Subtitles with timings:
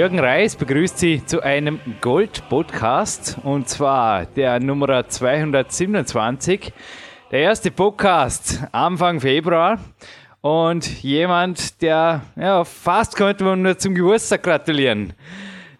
[0.00, 6.72] Jürgen Reis begrüßt Sie zu einem Gold-Podcast und zwar der Nummer 227.
[7.30, 9.78] Der erste Podcast Anfang Februar
[10.40, 15.12] und jemand, der ja, fast könnte man nur zum Geburtstag gratulieren.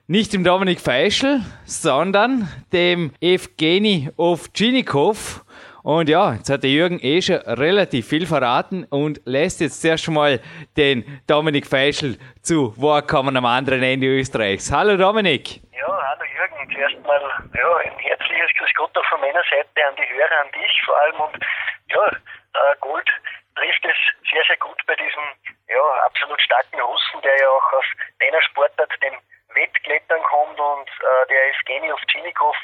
[0.06, 5.46] Nicht dem Dominik Feischl, sondern dem Evgeny Ovtchinikov.
[5.82, 10.08] Und ja, jetzt hat der Jürgen eh schon relativ viel verraten und lässt jetzt zuerst
[10.08, 10.40] mal
[10.76, 14.70] den Dominik Feischl zu Wort kommen am anderen Ende Österreichs.
[14.70, 15.60] Hallo Dominik.
[15.72, 16.74] Ja, hallo Jürgen.
[16.74, 17.22] Zuerst mal
[17.54, 21.00] ja, ein herzliches Grüß Gott auch von meiner Seite an die Hörer, an dich vor
[21.00, 21.20] allem.
[21.20, 21.44] Und
[21.88, 23.08] ja, äh, Gold
[23.56, 25.24] trifft es sehr, sehr gut bei diesem
[25.68, 27.86] ja, absolut starken Russen, der ja auch aus
[28.20, 29.14] deiner Sportart, dem
[29.54, 32.56] Wettklettern kommt und äh, der Evgeny Ovtchinikov,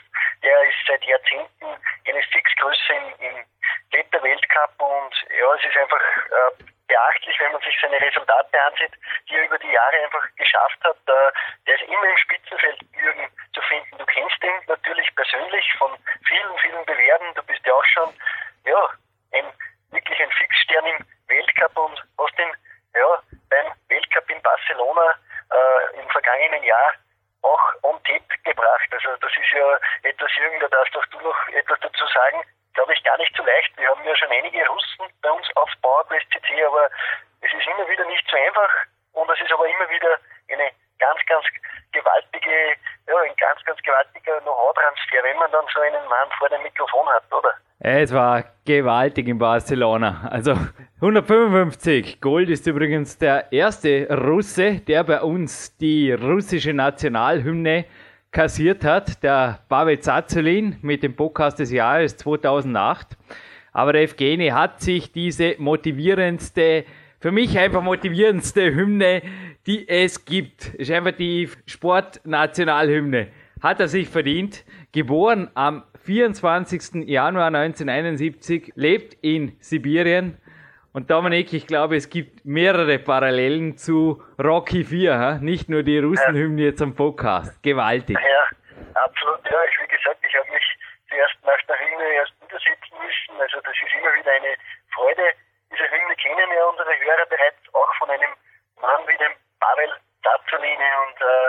[0.43, 1.67] der ist seit Jahrzehnten
[2.07, 3.45] eine Fixgröße im, im
[3.91, 8.93] Kletterweltcup und ja, es ist einfach äh, beachtlich, wenn man sich seine Resultate ansieht,
[9.29, 10.97] die er über die Jahre einfach geschafft hat.
[11.07, 11.33] Äh,
[11.67, 13.99] der ist immer im Spitzenfeld Jürgen zu finden.
[13.99, 15.91] Du kennst ihn natürlich persönlich von
[16.27, 17.35] vielen, vielen Bewerben.
[17.35, 18.15] Du bist ja auch schon
[18.65, 18.91] ja,
[19.33, 19.53] ein
[19.91, 22.53] wirklich ein Fixstern im Weltcup und hast ihn
[22.95, 25.15] ja, beim Weltcup in Barcelona
[25.51, 26.93] äh, im vergangenen Jahr
[27.43, 28.89] auch on tape gebracht.
[28.91, 32.43] Also das ist ja etwas, Jürgen, da darfst du noch etwas dazu sagen.
[32.75, 33.77] Glaube ich gar nicht so leicht.
[33.77, 36.89] Wir haben ja schon einige Russen bei uns auf PowerQuest CC, aber
[37.41, 38.71] es ist immer wieder nicht so einfach
[39.13, 40.19] und es ist aber immer wieder
[40.51, 41.47] eine ganz, ganz
[41.93, 46.63] gewaltige, ja, ein ganz, ganz gewaltiger Know-how-Transfer, wenn man dann so einen Mann vor dem
[46.63, 47.51] Mikrofon hat, oder?
[47.79, 50.29] Es war gewaltig in Barcelona.
[50.31, 50.57] Also
[51.01, 52.21] 155.
[52.21, 57.85] Gold ist übrigens der erste Russe, der bei uns die russische Nationalhymne
[58.31, 59.23] kassiert hat.
[59.23, 63.09] Der Pavel Zazulin mit dem Podcast des Jahres 2008.
[63.73, 66.85] Aber der Evgeny hat sich diese motivierendste,
[67.21, 69.21] für mich einfach motivierendste Hymne,
[69.67, 73.29] die es gibt, ist einfach die Sportnationalhymne.
[73.61, 74.65] Hat er sich verdient.
[74.93, 77.09] Geboren am 24.
[77.09, 80.41] Januar 1971, lebt in Sibirien
[80.95, 85.39] und Dominik, ich glaube, es gibt mehrere Parallelen zu Rocky 4, ha?
[85.43, 87.61] nicht nur die Russenhymne jetzt am Podcast.
[87.63, 88.17] Gewaltig.
[88.17, 88.45] Ja,
[88.95, 89.43] absolut.
[89.51, 90.65] Ja, ich, wie gesagt, ich habe mich
[91.11, 93.35] zuerst nach der Hymne erst widersetzen müssen.
[93.43, 94.55] Also das ist immer wieder eine
[94.95, 95.35] Freude.
[95.75, 98.33] Diese Hymne kennen ja unsere Hörer bereits auch von einem
[98.81, 99.91] Mann wie dem Pavel
[100.23, 101.47] Zazzoline und äh,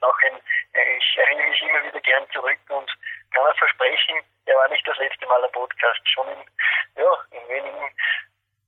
[0.00, 0.38] noch ein,
[0.72, 2.90] ich erinnere mich immer wieder gern zurück und
[3.32, 6.00] kann auch versprechen, er war nicht das letzte Mal am Podcast.
[6.08, 6.44] Schon in,
[6.96, 7.88] ja, in wenigen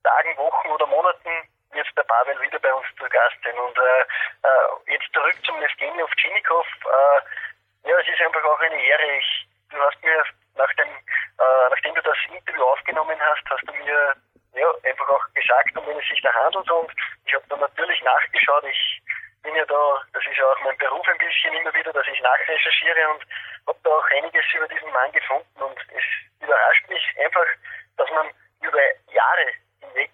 [0.02, 3.58] Tagen, Wochen oder Monaten wird der Pavel wieder bei uns zu Gast sein.
[3.58, 6.66] Und äh, äh, jetzt zurück zum Evgeny Ovtchinikov.
[6.84, 9.19] Äh, ja, es ist einfach auch eine Ehre.
[9.19, 10.25] Ich, du hast mir
[10.56, 14.14] nach dem, äh, nachdem du das Interview aufgenommen hast, hast du mir
[14.55, 16.70] ja, einfach auch gesagt, um wen es sich da handelt.
[16.70, 16.90] Und
[17.25, 18.64] ich habe dann natürlich nachgeschaut.
[18.64, 19.02] Ich
[19.43, 22.20] bin ja da, das ist ja auch mein Beruf ein bisschen immer wieder, dass ich
[22.20, 23.23] nachrecherchiere und
[23.67, 25.62] habe da auch einiges über diesen Mann gefunden.
[25.62, 26.05] Und es
[26.43, 27.46] überrascht mich einfach,
[27.96, 28.31] dass man
[28.61, 28.81] über
[29.12, 30.11] Jahre hinweg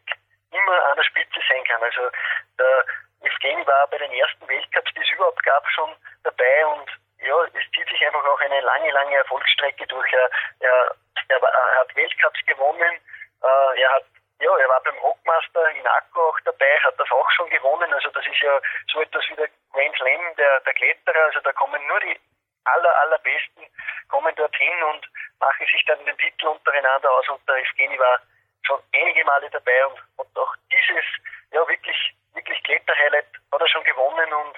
[0.50, 1.82] immer an der Spitze sein kann.
[1.82, 2.10] Also
[2.58, 2.84] der
[3.22, 7.70] Evgeny war bei den ersten Weltcups, die es überhaupt gab, schon dabei und ja, es
[7.74, 10.12] zieht sich einfach auch eine lange, lange Erfolgsstrecke durch.
[10.12, 10.30] Er,
[10.60, 10.94] er,
[11.28, 13.00] er hat Weltcups gewonnen,
[13.42, 14.04] äh, er hat
[14.44, 17.92] ja, er war beim Rockmaster in Akku auch dabei, hat das auch schon gewonnen.
[17.94, 18.60] Also das ist ja
[18.92, 21.24] so etwas wie der Grand Slam der, der Kletterer.
[21.24, 22.20] Also da kommen nur die
[22.64, 23.64] aller, allerbesten
[24.08, 25.08] kommen dorthin und
[25.40, 28.20] machen sich dann den Titel untereinander aus und der Evgeny war
[28.66, 31.04] schon einige Male dabei und hat auch dieses,
[31.52, 34.56] ja wirklich, wirklich Kletterhighlight hat er schon gewonnen und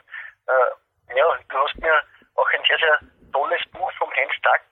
[0.48, 2.02] äh, ja, du hast mir
[2.34, 2.98] auch ein sehr, sehr
[3.32, 4.62] tolles Buch vom Heinz Tack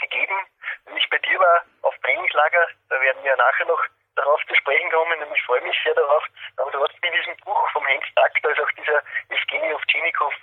[0.00, 0.36] gegeben.
[0.84, 3.82] Wenn ich bei dir war auf Trainingslager, da werden wir nachher noch
[4.16, 6.24] darauf zu sprechen kommen und ich freue mich sehr darauf.
[6.56, 10.34] Aber du hast in diesem Buch vom Heinz Tack, da ist auch dieser Evgeny Ovchinnikov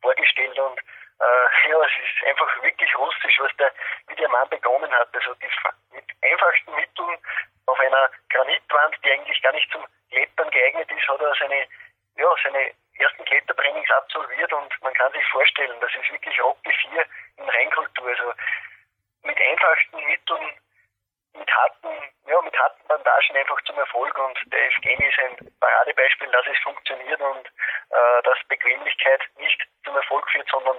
[0.00, 3.72] vorgestellt und äh, ja, es ist einfach wirklich russisch, was der,
[4.08, 5.08] wie der Mann begonnen hat.
[5.14, 5.48] Also die,
[5.92, 7.18] mit einfachsten Mitteln
[7.66, 11.66] auf einer Granitwand, die eigentlich gar nicht zum Klettern geeignet ist, hat er seine,
[12.16, 17.04] ja, seine ersten Klettertrainings absolviert und man kann sich vorstellen, das ist wirklich Rocky 4
[17.36, 18.08] in Reinkultur.
[18.08, 18.32] Also
[19.22, 20.60] mit einfachsten Mitteln,
[21.34, 21.88] mit harten,
[22.26, 26.58] ja, mit harten Bandagen einfach zum Erfolg und der Evgeny ist ein Paradebeispiel, dass es
[26.62, 30.78] funktioniert und äh, dass Bequemlichkeit nicht zum Erfolg führt, sondern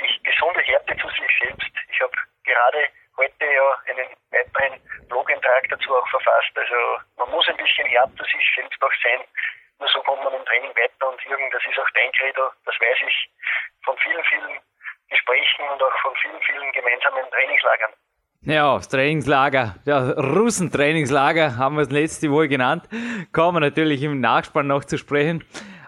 [0.00, 1.72] die gesunde Härte zu sich selbst.
[1.88, 2.12] Ich habe
[2.44, 6.56] gerade heute ja einen weiteren Blog-Eintrag dazu auch verfasst.
[6.56, 9.24] Also man muss ein bisschen hart zu sich selbst auch sein.
[9.78, 12.74] Nur so kommt man im Training weiter und Jürgen, das ist auch dein Credo, das
[12.80, 13.30] weiß ich
[13.84, 14.60] von vielen, vielen
[15.08, 17.92] Gesprächen und auch von vielen, vielen gemeinsamen Trainingslagern.
[18.44, 22.84] Ja, das Trainingslager, das Russentrainingslager haben wir es letzte Woche genannt.
[23.32, 25.42] Kommen wir natürlich im Nachspann noch zu sprechen.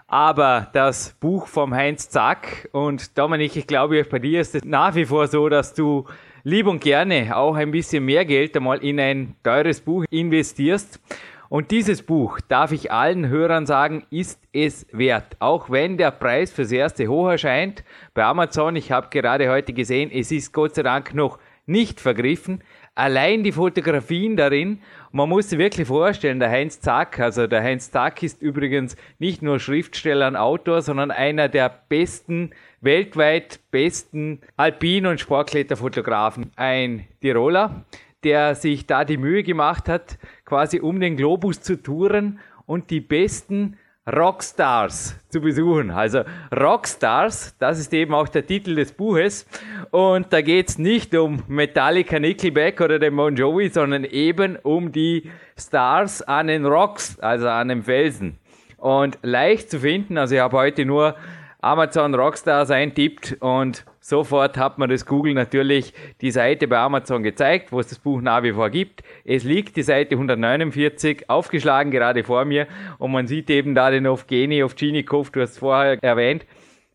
[0.05, 4.95] Aber das Buch vom Heinz Zack und Dominik, ich glaube, bei dir ist es nach
[4.95, 6.05] wie vor so, dass du
[6.43, 10.99] lieb und gerne auch ein bisschen mehr Geld einmal in ein teures Buch investierst.
[11.47, 15.37] Und dieses Buch, darf ich allen Hörern sagen, ist es wert.
[15.39, 18.75] Auch wenn der Preis fürs erste hoch erscheint bei Amazon.
[18.75, 22.63] Ich habe gerade heute gesehen, es ist Gott sei Dank noch nicht vergriffen.
[22.95, 24.81] Allein die Fotografien darin,
[25.11, 29.41] man muss sich wirklich vorstellen, der Heinz Zack, also der Heinz Zack ist übrigens nicht
[29.41, 36.51] nur Schriftsteller und Autor, sondern einer der besten, weltweit besten Alpin- und Sportkletterfotografen.
[36.55, 37.85] Ein Tiroler,
[38.23, 43.01] der sich da die Mühe gemacht hat, quasi um den Globus zu touren und die
[43.01, 43.77] besten
[44.07, 45.91] Rockstars zu besuchen.
[45.91, 49.45] Also Rockstars, das ist eben auch der Titel des Buches.
[49.91, 54.91] Und da geht es nicht um Metallica, Nickelback oder den Bon Jovi, sondern eben um
[54.91, 58.37] die Stars an den Rocks, also an den Felsen.
[58.77, 61.15] Und leicht zu finden, also ich habe heute nur
[61.61, 67.71] Amazon Rockstars eintippt und sofort hat man das Google natürlich die Seite bei Amazon gezeigt,
[67.71, 69.03] wo es das Buch nach wie vor gibt.
[69.23, 72.67] Es liegt die Seite 149 aufgeschlagen gerade vor mir
[72.97, 76.45] und man sieht eben da den Ovgeni, Ovchinikov, du hast es vorher erwähnt.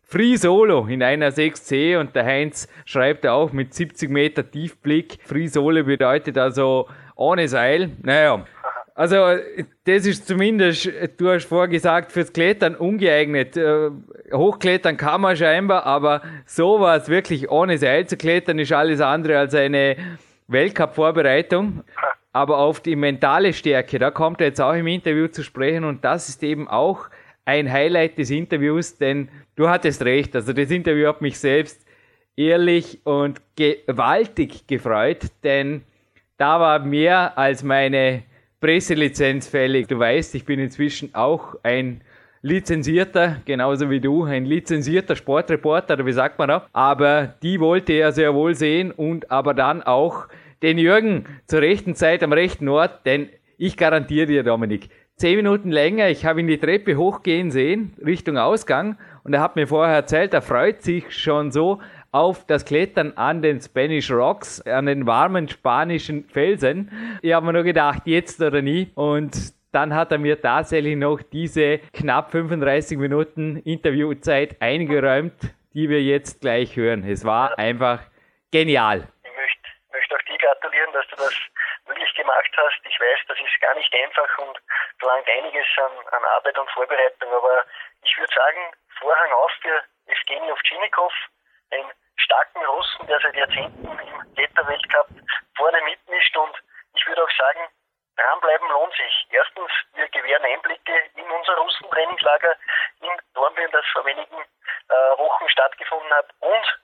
[0.09, 5.17] Free Solo in einer 6C und der Heinz schreibt auch mit 70 Meter Tiefblick.
[5.25, 6.87] Free Solo bedeutet also
[7.17, 7.89] ohne Seil.
[8.03, 8.45] Naja,
[8.97, 9.39] also,
[9.83, 13.55] das ist zumindest, du hast vorher gesagt, fürs Klettern ungeeignet.
[13.55, 13.91] Äh,
[14.33, 19.53] hochklettern kann man scheinbar, aber sowas wirklich ohne Seil zu klettern ist alles andere als
[19.53, 19.97] eine
[20.47, 21.83] Weltcup-Vorbereitung.
[22.33, 26.03] Aber auf die mentale Stärke, da kommt er jetzt auch im Interview zu sprechen und
[26.03, 27.07] das ist eben auch
[27.45, 30.35] ein Highlight des Interviews, denn du hattest recht.
[30.35, 31.85] Also, das Interview hat mich selbst
[32.35, 35.83] ehrlich und gewaltig gefreut, denn
[36.37, 38.23] da war mehr als meine
[38.59, 39.87] Presselizenz fällig.
[39.87, 42.01] Du weißt, ich bin inzwischen auch ein
[42.41, 46.67] lizenzierter, genauso wie du, ein lizenzierter Sportreporter, oder wie sagt man da?
[46.73, 50.27] Aber die wollte er sehr wohl sehen und aber dann auch
[50.61, 55.71] den Jürgen zur rechten Zeit am rechten Ort, denn ich garantiere dir, Dominik, zehn Minuten
[55.71, 59.95] länger, ich habe ihn die Treppe hochgehen sehen, Richtung Ausgang, und er hat mir vorher
[59.95, 61.79] erzählt, er freut sich schon so
[62.11, 67.19] auf das Klettern an den Spanish Rocks, an den warmen spanischen Felsen.
[67.21, 68.91] Ich habe mir nur gedacht, jetzt oder nie.
[68.95, 69.35] Und
[69.71, 75.35] dann hat er mir tatsächlich noch diese knapp 35 Minuten Interviewzeit eingeräumt,
[75.73, 77.03] die wir jetzt gleich hören.
[77.07, 78.01] Es war einfach
[78.51, 79.07] genial.
[79.23, 81.35] Ich möchte, möchte auch dir gratulieren, dass du das
[81.87, 82.79] möglich gemacht hast.
[82.89, 84.57] Ich weiß, das ist gar nicht einfach und
[84.99, 87.63] verlangt einiges an, an Arbeit und Vorbereitung, aber
[88.03, 91.13] ich würde sagen, Vorhang auf für Evgeny Ovchinikov,
[91.71, 95.07] ein starken Russen, der seit Jahrzehnten im Kletterweltcup
[95.55, 96.55] vorne mitmischt und
[96.93, 97.67] ich würde auch sagen,
[98.17, 99.27] dranbleiben lohnt sich.
[99.29, 102.55] Erstens, wir gewähren Einblicke in unser Russentrainingslager
[103.01, 106.79] in Dornbirn, das vor wenigen äh, Wochen stattgefunden hat und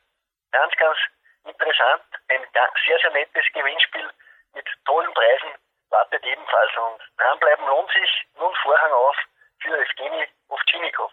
[0.51, 0.97] ganz, ganz
[1.45, 2.45] interessant, ein
[2.85, 4.09] sehr, sehr nettes Gewinnspiel
[4.53, 5.49] mit tollen Preisen
[5.89, 8.25] wartet ebenfalls und dranbleiben lohnt sich.
[8.35, 9.17] Nun Vorhang auf
[9.61, 11.11] für Evgeny Ovchinikov.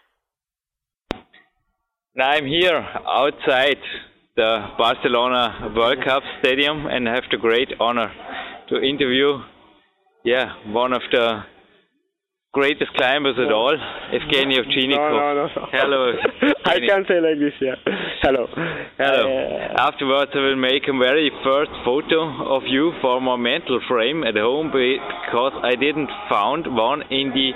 [2.13, 2.75] Now I'm here
[3.07, 3.77] outside
[4.35, 8.11] the Barcelona World Cup Stadium and have the great honor
[8.67, 9.37] to interview,
[10.25, 11.43] yeah, one of the
[12.53, 13.75] greatest climbers at all,
[14.11, 15.11] Evgeny Ovchinnikov.
[15.15, 15.67] No, no, no.
[15.71, 16.11] Hello.
[16.65, 17.75] I can't say like this, yeah.
[18.21, 18.45] Hello.
[18.97, 19.23] Hello.
[19.23, 24.23] Uh, Afterwards, I will make a very first photo of you for my mental frame
[24.25, 27.51] at home because I didn't found one in the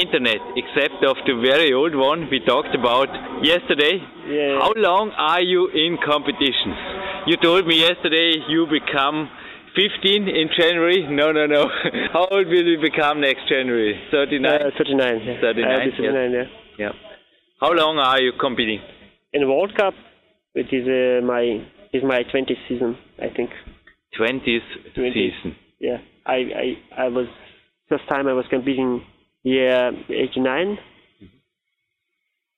[0.00, 3.08] internet except of the very old one we talked about
[3.44, 4.00] yesterday.
[4.26, 4.60] Yeah.
[4.64, 6.76] How long are you in competitions?
[7.26, 9.28] You told me yesterday you become
[9.78, 11.06] 15 in January.
[11.08, 11.70] No, no, no.
[12.12, 13.94] How old will you become next January?
[14.10, 14.50] 39.
[14.52, 15.20] uh, 39.
[15.24, 15.40] Yeah.
[15.40, 16.42] 39, I'll be 39, yeah.
[16.78, 16.92] yeah.
[17.60, 18.80] How long are you competing?
[19.32, 19.94] In the World Cup,
[20.54, 21.42] it is uh, my
[21.92, 23.50] is my 20th season, I think.
[24.18, 25.12] 20th 20.
[25.14, 25.56] season.
[25.78, 25.98] Yeah.
[26.26, 27.28] I I I was
[27.88, 29.02] first time I was competing
[29.44, 30.78] year 89.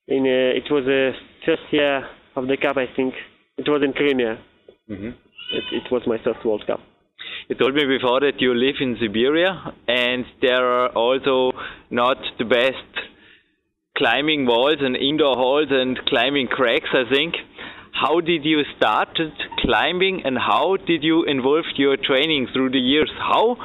[0.09, 1.13] In uh, it was the
[1.45, 3.13] first year of the cup, I think.
[3.59, 4.39] It was in Crimea.
[4.89, 5.15] Mhm.
[5.53, 6.81] It, it was my first World Cup.
[7.51, 11.51] You told me before that you live in Siberia and there are also
[11.91, 12.93] not the best
[13.99, 17.35] climbing walls and indoor halls and climbing cracks, I think.
[17.91, 19.19] How did you start
[19.63, 23.11] climbing and how did you involve your training through the years?
[23.19, 23.57] How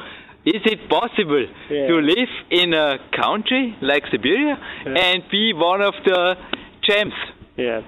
[0.44, 1.86] is it possible Yeah.
[1.86, 6.36] to live in a country like Siberia and be one of the
[6.82, 7.14] champs?
[7.56, 7.82] Yeah.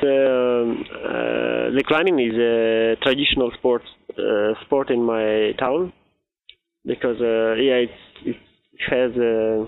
[0.00, 3.82] So um, uh, the climbing is a traditional sport
[4.64, 5.92] sport in my town
[6.84, 7.92] because uh, yeah it's,
[8.24, 8.36] it
[8.90, 9.66] has a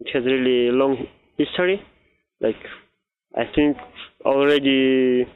[0.00, 0.96] it has really long
[1.36, 1.80] history.
[2.40, 2.56] Like
[3.34, 3.76] I think
[4.24, 5.26] already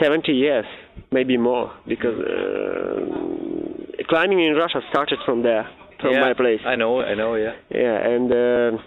[0.00, 0.64] 70 years,
[1.10, 5.68] maybe more, because uh, climbing in Russia started from there,
[6.00, 6.60] from my place.
[6.64, 7.52] I know, I know, yeah.
[7.70, 8.78] Yeah, and uh,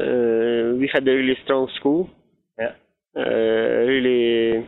[0.00, 2.08] uh, we had a really strong school.
[2.58, 2.72] Yeah.
[3.16, 4.66] Uh, really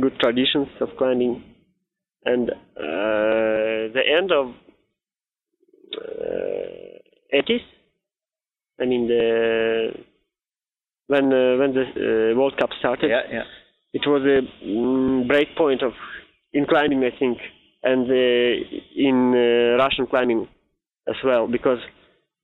[0.00, 1.42] good traditions of climbing,
[2.26, 2.54] and uh,
[3.96, 4.46] the end of
[5.96, 7.64] uh, 80s.
[8.80, 9.92] I mean the
[11.06, 11.84] when uh, when the
[12.32, 13.44] uh, World Cup started Yeah, yeah.
[13.92, 15.92] it was a mm, break point of
[16.52, 17.38] in climbing, I think,
[17.82, 20.48] and uh, in uh, Russian climbing
[21.08, 21.46] as well.
[21.46, 21.78] Because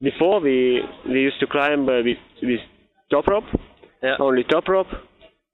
[0.01, 2.61] before we we used to climb uh, with with
[3.11, 3.45] top rope,
[4.03, 4.17] Yeah.
[4.21, 4.93] only top rope,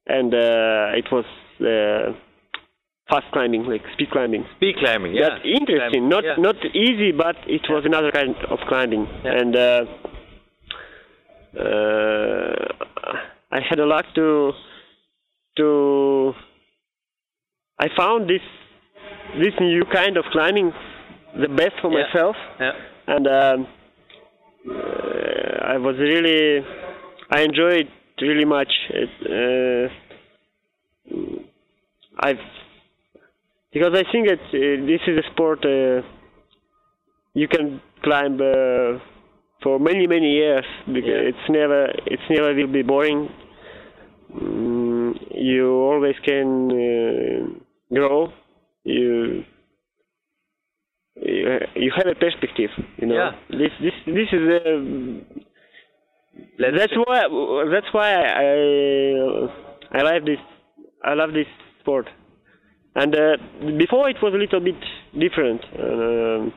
[0.06, 1.25] and uh, it was
[1.61, 2.12] uh,
[3.08, 4.44] fast climbing, like speed climbing.
[4.56, 5.30] Speed climbing, yeah.
[5.30, 6.08] That's interesting.
[6.08, 6.36] Climb- Not yeah.
[6.38, 9.06] not easy, but it was another kind of climbing.
[9.24, 9.38] Yeah.
[9.40, 9.84] And uh,
[11.58, 12.68] uh,
[13.50, 14.52] I had a luck to
[15.56, 16.32] to
[17.78, 18.42] I found this
[19.42, 20.72] this new kind of climbing
[21.40, 22.04] the best for Yeah.
[22.04, 22.72] myself, Yeah.
[23.06, 23.66] and um,
[24.70, 26.64] uh, I was really
[27.30, 28.72] I enjoyed it really much.
[28.90, 29.88] It, uh,
[32.20, 32.38] I've
[33.72, 36.02] because I think that uh, this is a sport uh,
[37.34, 38.98] you can climb uh,
[39.62, 41.30] for many many years because Yeah.
[41.30, 43.28] it's never it's never will be boring.
[44.34, 48.32] Mm, you always can uh, grow.
[48.84, 49.44] You
[51.16, 52.70] you you have a perspective.
[52.98, 53.30] You know Yeah.
[53.50, 54.64] this this this is a
[56.58, 57.20] Let's that's why
[57.72, 58.48] that's why I
[59.98, 60.38] I like this
[61.02, 61.46] I love this
[61.80, 62.06] sport.
[63.00, 63.37] And uh,
[63.78, 64.81] before it was a little bit
[65.25, 65.61] different.
[65.78, 66.52] Um,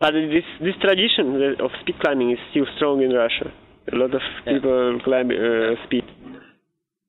[0.00, 1.26] but this this tradition
[1.60, 3.52] of speed climbing is still strong in Russia.
[3.92, 4.54] A lot of Yeah.
[4.54, 6.04] people climb uh, speed.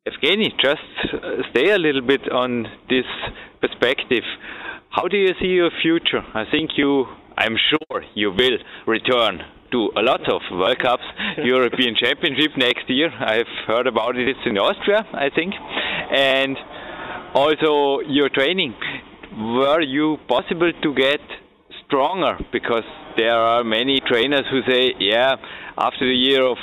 [0.08, 3.08] Evgeny, just uh, stay a little bit on this
[3.62, 4.26] perspective.
[4.90, 6.24] How do you see your future?
[6.34, 7.06] I think you,
[7.38, 9.42] I'm sure you will return
[9.72, 11.04] to a lot of World Cups,
[11.38, 13.10] European Championship next year.
[13.10, 14.28] I've heard about it.
[14.28, 15.54] It's in Austria, I think.
[16.12, 16.58] And
[17.34, 18.74] also your training.
[19.38, 21.20] Were you possible to get
[21.86, 22.38] stronger?
[22.52, 22.86] Because
[23.18, 25.36] there are many trainers who say, yeah,
[25.78, 26.58] after the year of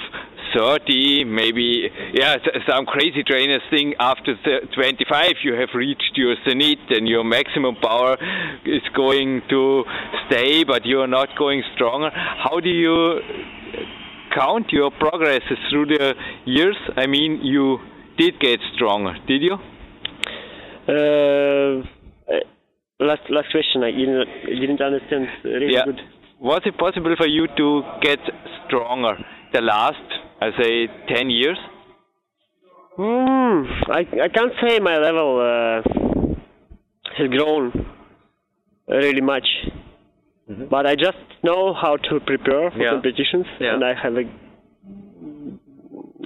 [0.54, 2.36] 30, maybe, yeah,
[2.68, 4.34] some crazy trainers think after
[4.74, 8.16] 25 you have reached your zenith and your maximum power
[8.64, 9.84] is going to
[10.26, 12.10] stay, but you are not going stronger.
[12.12, 13.20] How do you
[14.34, 16.76] count your progress through the years?
[16.96, 17.78] I mean, you
[18.18, 19.56] did get stronger, did you?
[20.88, 21.82] Uh,
[22.32, 22.40] uh,
[23.00, 23.82] last last question.
[23.84, 25.84] I didn't I didn't understand really Yeah.
[25.84, 26.00] good.
[26.40, 28.18] Was it possible for you to get
[28.66, 29.16] stronger
[29.52, 30.08] the last,
[30.42, 31.58] I say, 10 years?
[32.96, 33.64] Hmm,
[33.98, 35.78] I I can't say my level uh,
[37.16, 37.72] has grown
[38.86, 39.48] really much,
[40.70, 42.90] but I just know how to prepare for Yeah.
[42.94, 43.74] competitions, Yeah.
[43.74, 44.26] and I have a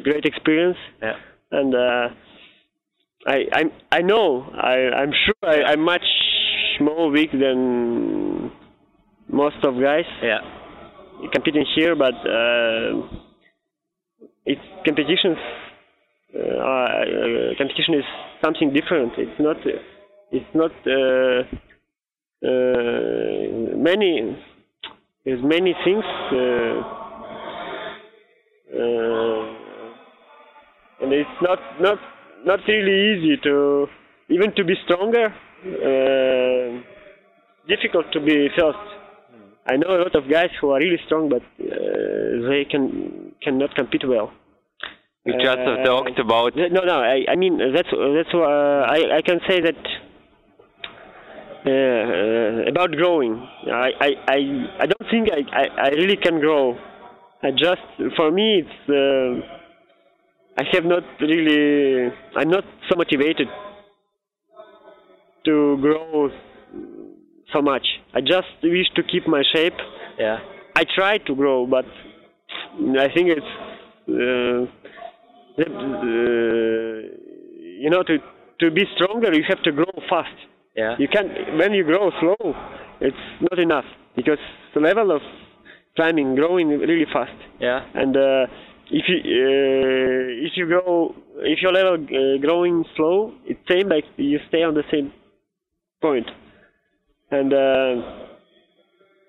[0.03, 1.17] great experience, Yeah.
[1.59, 2.09] and uh,
[3.35, 4.27] I I'm, I know
[4.73, 6.09] I I'm sure I, I'm much
[6.81, 8.51] more weak than
[9.29, 10.41] most of guys Yeah.
[11.33, 13.26] competing here, but uh,
[14.47, 15.39] it's competitions.
[16.35, 18.05] Uh, uh, competition is
[18.45, 19.13] something different.
[19.19, 19.57] It's not.
[20.31, 21.43] It's not uh,
[22.47, 24.37] uh, many.
[25.25, 26.05] There's many things.
[26.33, 26.81] Uh,
[28.77, 29.43] uh,
[31.03, 31.99] and it's not not
[32.45, 33.87] not really easy to
[34.29, 35.35] even to be stronger.
[37.69, 38.79] Difficult to be first.
[39.69, 44.05] I know a lot of guys who are really strong, but they can cannot compete
[44.07, 44.33] well.
[45.25, 46.97] We just Uh, talked about No, no.
[47.03, 49.81] I, I mean that's that's uh, I I can say that
[51.67, 53.35] uh, uh, about growing.
[53.67, 54.39] I, I I
[54.83, 56.79] I don't think I, I I really can grow.
[57.43, 57.83] I just
[58.17, 59.43] for me it's uh,
[60.59, 63.49] I have not really I'm not so motivated
[65.47, 66.31] to grow
[67.53, 67.87] so much.
[68.15, 69.75] I just wish to keep my shape.
[70.19, 70.39] yeah.
[70.79, 71.87] I try to grow, but
[72.99, 73.53] I think it's
[74.09, 74.67] uh,
[75.59, 75.65] uh,
[77.81, 78.19] you know to
[78.61, 80.37] to be stronger you have to grow fast.
[80.77, 80.97] Yeah.
[80.99, 82.55] You can when you grow slow,
[83.01, 83.85] it's not enough
[84.15, 84.39] because
[84.75, 85.23] the level of
[85.97, 87.37] climbing growing really fast.
[87.61, 87.81] Yeah.
[87.95, 88.47] And uh,
[88.91, 94.05] if you uh, if you grow if your level uh, growing slow, it's same like
[94.17, 95.13] you stay on the same
[96.01, 96.27] point.
[97.31, 98.27] And uh,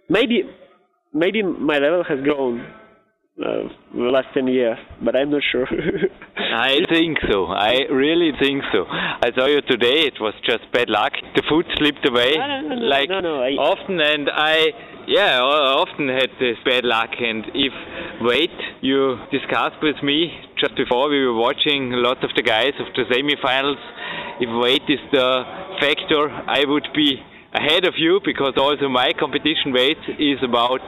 [0.10, 0.44] maybe
[1.14, 2.66] maybe my level has grown
[3.40, 5.68] uh, the last ten years, but I'm not sure.
[6.38, 7.46] I think so.
[7.46, 8.86] I really think so.
[8.90, 10.08] I saw you today.
[10.10, 11.14] It was just bad luck.
[11.36, 14.68] The food slipped away, No, no, no, like I- often, and I,
[15.08, 17.10] yeah, I often had this bad luck.
[17.20, 17.74] And if
[18.22, 22.88] weight, you discussed with me just before we were watching lots of the guys of
[22.96, 23.78] the semi-finals.
[24.40, 25.30] If weight is the
[25.80, 27.22] factor, I would be
[27.54, 30.82] ahead of you because also my competition weight is about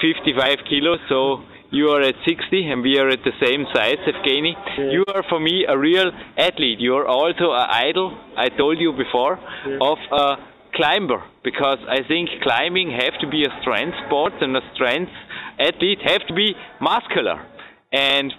[0.00, 1.00] 55 kilos.
[1.08, 4.54] So you are at 60 and we are at the same size, Evgeny.
[4.92, 6.80] You are for me a real athlete.
[6.80, 9.38] You are also an idol, I told you before,
[9.80, 10.36] of a
[10.74, 15.12] climber because I think climbing have to be a strength sport and a strength
[15.58, 17.44] athlete have to be muscular.
[17.92, 18.32] And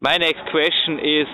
[0.00, 1.26] my next question is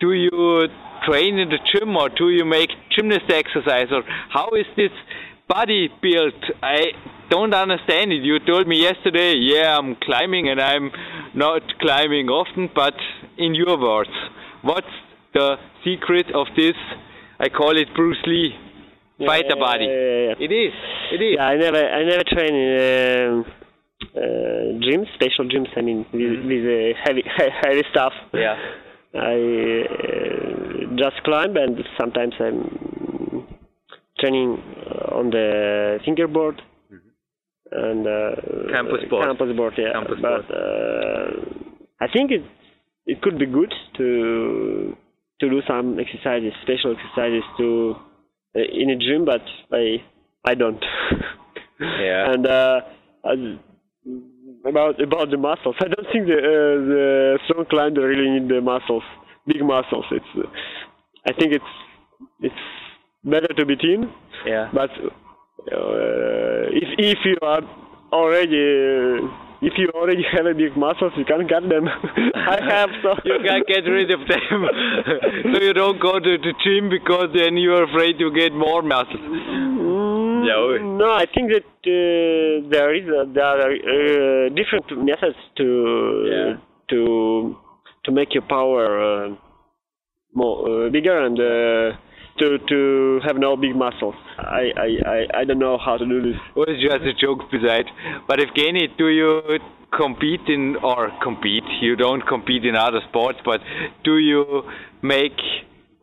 [0.00, 0.68] do you
[1.06, 4.02] train in the gym or do you make gymnast exercise or
[4.32, 4.92] how is this
[5.48, 6.40] body built?
[6.62, 6.92] I
[7.30, 8.22] don't understand it.
[8.22, 10.90] You told me yesterday, yeah, I'm climbing and I'm
[11.34, 12.94] not climbing often, but
[13.38, 14.10] in your words,
[14.62, 14.94] what's
[15.32, 16.74] the secret of this?
[17.38, 18.50] I call it Bruce Lee
[19.24, 19.84] fighter yeah, body.
[19.84, 20.44] yeah, yeah.
[20.46, 20.74] It is.
[21.12, 21.36] It is.
[21.36, 22.70] Yeah, I never, I never train in
[23.30, 23.44] um,
[24.14, 24.20] uh,
[24.84, 25.68] gyms, special gyms.
[25.76, 27.24] I mean, with, with uh, heavy,
[27.62, 28.12] heavy stuff.
[28.34, 28.56] Yeah.
[29.14, 33.46] I uh, just climb, and sometimes I'm
[34.20, 34.62] training
[35.12, 36.62] on the fingerboard
[37.72, 39.26] and uh, Campus board.
[39.26, 39.92] Campus board, yeah.
[39.92, 41.26] Campus but uh,
[42.00, 42.42] I think it
[43.06, 44.96] it could be good to
[45.40, 47.94] to do some exercises, special exercises to
[48.56, 50.02] uh, in a gym, but I
[50.44, 50.82] I don't.
[51.80, 52.32] Yeah.
[52.34, 52.80] and uh,
[54.66, 58.60] about about the muscles, I don't think the uh, the strong climber really need the
[58.60, 59.02] muscles,
[59.46, 60.04] big muscles.
[60.10, 60.48] It's uh,
[61.26, 61.72] I think it's
[62.40, 62.64] it's
[63.24, 64.10] better to be thin,
[64.46, 64.68] Yeah.
[64.74, 64.90] but
[65.68, 67.62] uh, if if you are
[68.12, 69.28] already uh,
[69.62, 71.86] if you already have a big muscles, you can get them.
[72.34, 74.58] I have so you can't get rid of them.
[75.54, 79.20] so you don't go to the gym because then you're afraid you get more muscles.
[79.20, 80.82] Mm, Yeah.
[81.02, 85.66] No, I think that uh, there is a, there are uh, different methods to
[86.32, 86.52] Yeah.
[86.90, 87.56] to
[88.04, 89.28] to make your power uh,
[90.34, 91.96] more uh, bigger and uh,
[92.40, 94.14] to to have no big muscles.
[94.38, 96.38] I, I, I, I don't know how to do this.
[96.56, 97.86] Well, it's just a joke beside.
[98.26, 99.58] But Evgeny, do you
[99.96, 103.60] compete in, or compete, you don't compete in other sports, but
[104.04, 104.62] do you
[105.02, 105.38] make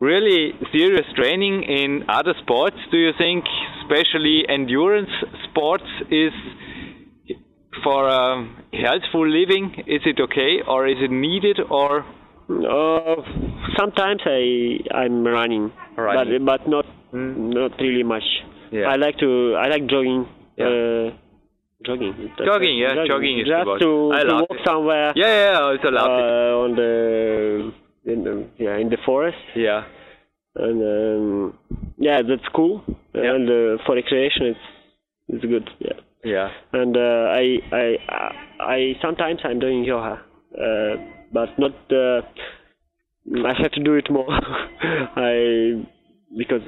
[0.00, 2.76] really serious training in other sports?
[2.90, 3.44] Do you think,
[3.82, 5.10] especially endurance
[5.48, 6.32] sports, is
[7.82, 12.04] for um, healthful living, is it okay, or is it needed, or
[12.48, 13.20] Uh,
[13.78, 16.44] sometimes I I'm running, Running.
[16.44, 17.50] but but not Hmm.
[17.50, 18.24] not really much.
[18.70, 18.88] Yeah.
[18.92, 20.26] I like to I like jogging.
[20.56, 20.66] Yeah.
[20.66, 21.10] Uh,
[21.86, 22.12] jogging.
[22.44, 23.80] Jogging, yeah, jogging is the just word.
[23.80, 24.60] to, I to walk it.
[24.66, 25.12] somewhere.
[25.16, 26.24] yeah, yeah, I also love it.
[26.24, 27.72] uh, on the
[28.12, 29.84] in the yeah in the forest Yeah,
[30.56, 31.58] and um,
[31.98, 32.82] yeah that's cool
[33.14, 33.34] Yeah.
[33.34, 34.66] and uh, for recreation it's
[35.28, 36.48] it's good yeah yeah.
[36.72, 38.30] and uh, I I I
[38.60, 40.20] I sometimes I'm doing yoga
[40.64, 40.94] uh,
[41.32, 42.22] but not uh,
[43.34, 44.30] I have to do it more
[45.16, 45.84] I
[46.36, 46.62] because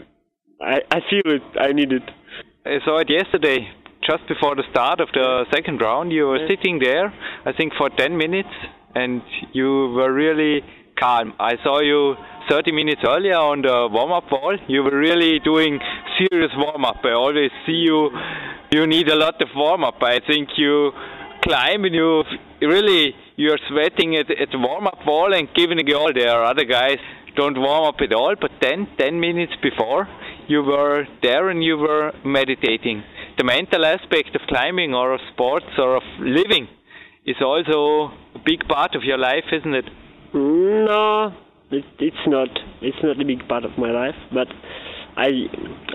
[0.60, 2.02] I I feel it I need it
[2.66, 3.58] I saw it yesterday.
[4.10, 7.12] just before the start of the second round, you were sitting there,
[7.44, 8.48] I think, for 10 minutes,
[8.94, 10.62] and you were really
[10.98, 11.32] calm.
[11.38, 12.16] I saw you
[12.50, 14.56] 30 minutes earlier on the warm-up wall.
[14.68, 15.78] You were really doing
[16.18, 16.96] serious warm-up.
[17.04, 18.10] I always see you.
[18.72, 20.02] You need a lot of warm-up.
[20.02, 20.92] I think you
[21.50, 22.08] climb and you
[22.74, 23.02] really
[23.42, 26.10] you're sweating at, at the warm-up wall and giving it all.
[26.20, 26.98] There are other guys
[27.36, 30.02] don't warm up at all, but then 10 minutes before
[30.52, 33.02] you were there and you were meditating.
[33.38, 36.66] The mental aspect of climbing or of sports or of living
[37.24, 39.84] is also a big part of your life, isn't it?
[40.34, 41.32] No,
[41.70, 42.48] it, it's not.
[42.82, 44.48] It's not a big part of my life, but
[45.16, 45.28] I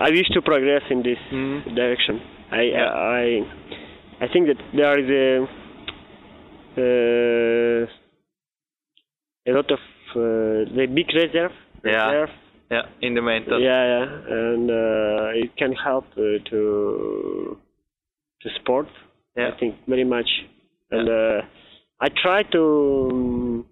[0.00, 1.74] I wish to progress in this Mm.
[1.80, 2.20] direction.
[2.50, 2.90] I Yeah.
[3.22, 3.24] I
[4.20, 5.46] I think that there is a
[6.78, 7.86] uh,
[9.48, 9.78] a lot of
[10.10, 11.52] uh, the big reserve.
[11.84, 12.06] Yeah.
[12.06, 12.30] reserve.
[12.70, 13.60] Yeah, in the mental.
[13.60, 17.56] Yeah, yeah, and uh, it can help uh, to
[18.42, 18.88] to sport.
[19.36, 19.50] Yeah.
[19.54, 20.28] I think very much,
[20.90, 21.42] and uh,
[22.00, 23.66] I try to um,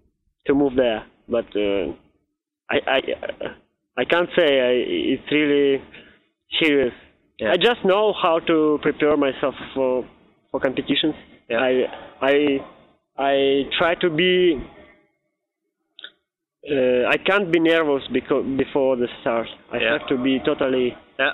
[0.47, 1.91] to move there, but uh,
[2.69, 2.99] I I
[3.97, 4.71] I can't say I,
[5.13, 5.83] it's really
[6.61, 6.93] serious.
[7.39, 7.51] Yeah.
[7.51, 10.05] I just know how to prepare myself for
[10.55, 11.15] for competitions.
[11.49, 11.57] Yeah.
[11.59, 11.71] I
[12.21, 12.35] I
[13.17, 14.55] I try to be.
[16.69, 19.47] Uh, I can't be nervous because before the start.
[19.71, 19.91] I Yeah.
[19.93, 20.87] have to be totally
[21.19, 21.33] Yeah.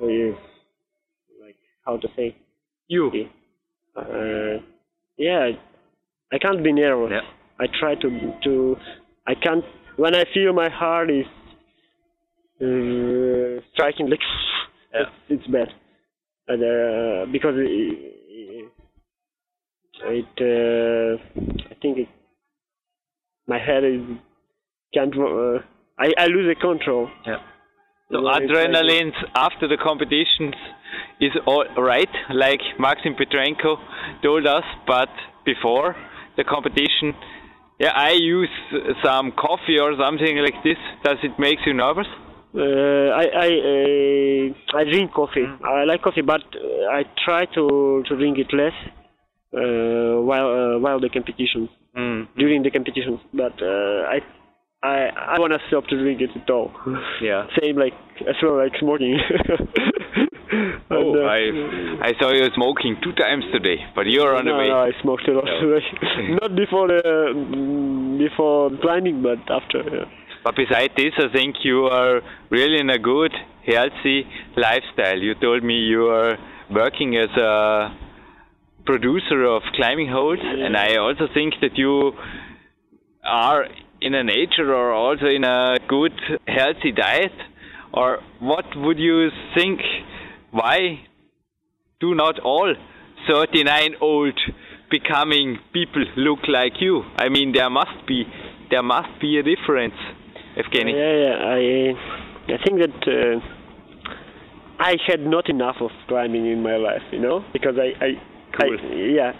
[0.00, 0.32] uh,
[1.44, 2.34] like how to say
[2.88, 3.04] You.
[3.96, 4.56] uh,
[5.18, 5.50] yeah
[6.34, 7.26] i can't be nervous Yeah.
[7.64, 8.08] i try to
[8.44, 8.52] to
[9.32, 9.64] i can't
[10.02, 11.26] when i feel my heart is
[12.66, 14.24] uh, striking like
[14.94, 15.00] Yeah.
[15.02, 15.68] it's, it's bad
[16.48, 18.21] and, uh, because it,
[20.04, 22.08] it uh, i think it,
[23.46, 24.00] my head is
[24.94, 25.58] can't uh,
[25.98, 27.38] I, I lose the control Yeah.
[28.10, 30.54] So When I try to- adrenaline after the competitions
[31.20, 33.76] is all right, like Maxim Petrenko
[34.22, 35.08] told us, but
[35.46, 35.96] before
[36.36, 37.14] the competition,
[37.80, 38.50] yeah, I use
[39.02, 40.76] some coffee or something like this.
[41.04, 42.06] Does it make you nervous?
[42.54, 42.60] Uh,
[43.22, 45.46] I I uh, I drink coffee.
[45.64, 48.74] I like coffee, but uh, I try to to drink it less
[49.52, 52.26] while uh, while the competition Mm.
[52.38, 53.20] during the competition.
[53.34, 54.20] But uh, I
[54.82, 54.96] I
[55.34, 56.72] I wanna stop to drink it at all.
[57.20, 57.46] Yeah.
[57.60, 57.92] Same like
[58.26, 59.18] as well like smoking.
[60.90, 61.40] Oh, uh, I
[62.08, 64.68] I saw you smoking two times today, but you're on the way.
[64.68, 65.44] no, I smoked a lot.
[65.46, 65.78] No.
[66.42, 67.06] Not before the
[68.18, 69.80] before climbing, but after.
[69.96, 70.04] Yeah.
[70.44, 73.32] But beside this, I think you are really in a good,
[73.64, 75.18] healthy lifestyle.
[75.18, 76.36] You told me you are
[76.70, 77.94] working as a
[78.84, 82.12] producer of climbing holds, and I also think that you
[83.24, 83.66] are
[84.00, 86.12] in a nature or also in a good,
[86.46, 87.32] healthy diet.
[87.94, 89.80] Or what would you think?
[90.50, 91.00] Why
[92.00, 92.74] do not all
[93.32, 94.38] 39 old
[94.90, 97.02] becoming people look like you?
[97.16, 98.24] I mean, there must be
[98.70, 99.94] there must be a difference,
[100.56, 100.92] Evgeny.
[100.92, 101.36] Yeah, yeah.
[101.44, 103.40] I I think that uh,
[104.82, 108.10] I had not enough of climbing in my life, you know, because I I,
[108.58, 108.76] Cool.
[108.78, 109.32] I yeah.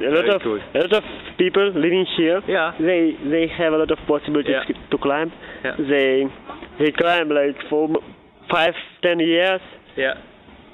[0.00, 0.60] A lot Very of cool.
[0.74, 1.04] a lot of
[1.38, 2.40] people living here.
[2.48, 2.72] Yeah.
[2.80, 4.90] They they have a lot of possibilities Yeah.
[4.90, 5.30] to climb.
[5.64, 5.76] Yeah.
[5.78, 6.26] They
[6.78, 7.88] they climb like for
[8.50, 9.60] five ten years,
[9.96, 10.14] Yeah.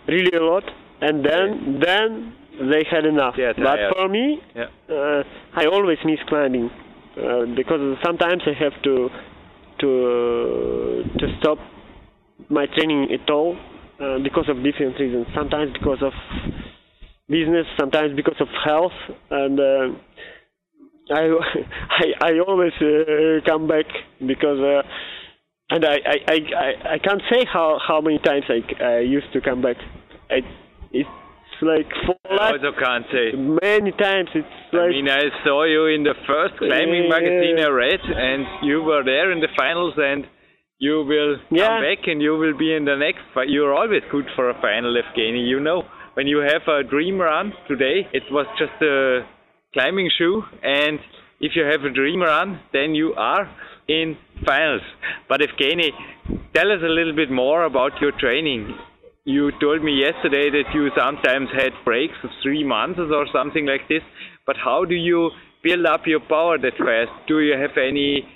[0.07, 0.65] really a lot,
[1.01, 2.33] and then then
[2.71, 3.35] they had enough.
[3.39, 4.67] Yeah, but for me, Yeah.
[4.91, 5.23] uh,
[5.55, 6.71] I always miss climbing
[7.17, 9.11] uh, because sometimes I have to
[9.81, 11.59] to uh, to stop
[12.49, 13.57] my training at all
[14.01, 15.27] uh, because of different reasons.
[15.35, 16.13] Sometimes because of
[17.29, 18.93] business, sometimes because of health,
[19.31, 19.89] and uh,
[21.11, 21.23] I,
[21.91, 23.87] I I always uh, come back
[24.21, 24.59] because.
[24.61, 24.83] Uh,
[25.71, 29.41] and I, I, I, I- can't say how, how many times I, I used to
[29.43, 29.77] come back.
[30.31, 30.37] I,
[30.93, 31.11] it's
[31.61, 33.37] like for I also can't say.
[33.37, 34.31] many times.
[34.35, 38.83] It's I mean, I saw you in the first climbing magazine I read, and you
[38.83, 40.25] were there in the finals, and
[40.79, 41.67] you will Yeah.
[41.69, 43.21] come back, and you will be in the next.
[43.35, 45.47] Fi- you're always good for a final, Evgeny.
[45.47, 45.83] You know,
[46.19, 49.21] when you have a dream run today, it was just a
[49.73, 50.99] climbing shoe, and
[51.39, 53.49] if you have a dream run, then you are
[53.87, 54.83] in finals.
[55.29, 55.91] But Evgeny,
[56.57, 58.75] tell us a little bit more about your training.
[59.27, 63.87] You told me yesterday that you sometimes had breaks of three months or something like
[63.89, 64.03] this.
[64.45, 65.31] But how do you
[65.63, 67.29] build up your power that fast?
[67.29, 68.27] Do you have any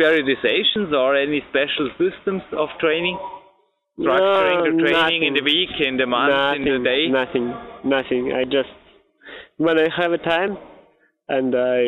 [0.00, 3.18] periodizations or any special systems of training?
[3.98, 5.44] Structuring the No, training in the nothing.
[5.44, 7.08] week, in the month, nothing, in the day?
[7.08, 7.46] Nothing,
[7.84, 8.32] nothing.
[8.32, 8.70] I just
[9.56, 10.56] when I have a time
[11.28, 11.82] and I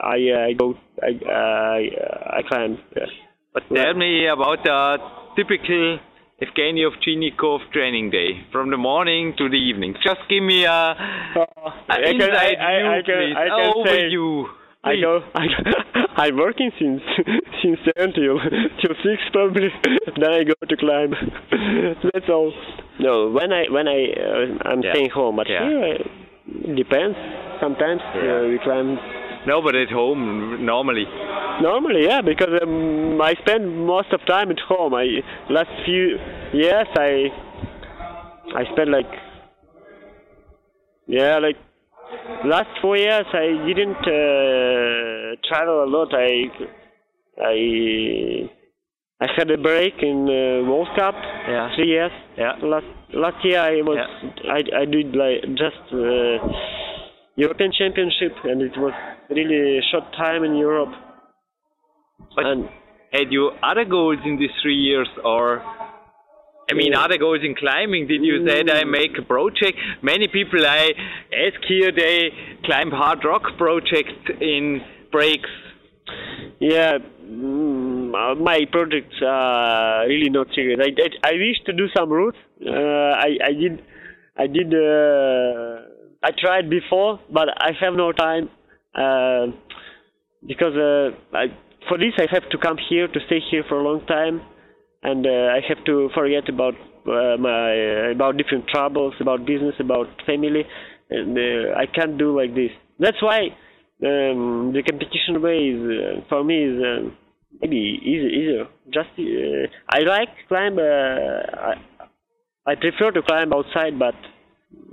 [0.00, 1.90] I uh, I go I I
[2.38, 2.78] I climb.
[2.96, 3.06] Yeah.
[3.54, 4.98] But tell me about a
[5.36, 5.98] typical
[6.42, 9.94] Evgeny Ovchinnikov training day from the morning to the evening.
[10.04, 10.70] Just give me a,
[11.36, 13.36] oh, a I can- inside I- I- view, I can- please.
[13.36, 14.46] I can say-.
[14.86, 15.20] I go.
[15.34, 15.46] I,
[16.22, 17.02] I'm working since
[17.62, 18.38] since seven till
[18.80, 19.68] till six probably.
[20.20, 21.12] then I go to climb.
[22.12, 22.52] That's all.
[23.00, 24.92] No, when I when I uh, I'm Yeah.
[24.92, 25.68] staying home, but Yeah.
[25.68, 27.16] here uh, depends.
[27.60, 28.40] Sometimes Yeah.
[28.40, 28.98] uh, we climb
[29.46, 31.06] No, but at home normally.
[31.62, 34.92] normally, yeah, because um, I spend most of time at home.
[34.94, 35.06] I
[35.50, 36.18] last few
[36.52, 37.30] years I
[38.60, 39.10] I spent like
[41.06, 41.56] yeah like
[42.44, 46.08] last four years I didn't uh, travel a lot.
[46.14, 46.50] I
[47.40, 48.50] I
[49.20, 51.14] I had a break in uh, World Cup
[51.48, 51.74] Yeah.
[51.76, 52.12] three years.
[52.36, 52.52] Yeah.
[52.62, 53.98] Last last year I was
[54.48, 56.36] I I did like just uh,
[57.36, 58.94] European Championship and it was
[59.30, 60.92] really a short time in Europe.
[62.34, 62.68] But and
[63.12, 65.62] had you other goals in these three years or
[66.68, 70.66] I mean other goals in climbing did you said I make a project many people
[70.66, 70.90] I
[71.32, 72.30] ask here they
[72.64, 74.80] climb hard rock project in
[75.12, 75.50] breaks
[76.58, 80.80] yeah, mm, my projects are really not serious.
[80.82, 82.38] I I, I wish to do some routes.
[82.64, 83.82] Uh, I I did
[84.36, 85.82] I did uh,
[86.22, 88.48] I tried before, but I have no time
[88.94, 89.46] uh,
[90.46, 91.46] because uh, I,
[91.88, 94.40] for this I have to come here to stay here for a long time,
[95.06, 96.74] and uh, I have to forget about
[97.06, 100.64] uh, my about different troubles, about business, about family,
[101.10, 102.72] and uh, I can't do like this.
[102.98, 103.54] That's why
[104.02, 107.12] um, the competition way is uh, for me is
[107.60, 108.66] maybe easy, easier.
[108.92, 110.78] Just uh, I like climb.
[110.78, 111.38] Uh,
[111.70, 111.74] I,
[112.66, 114.16] I prefer to climb outside, but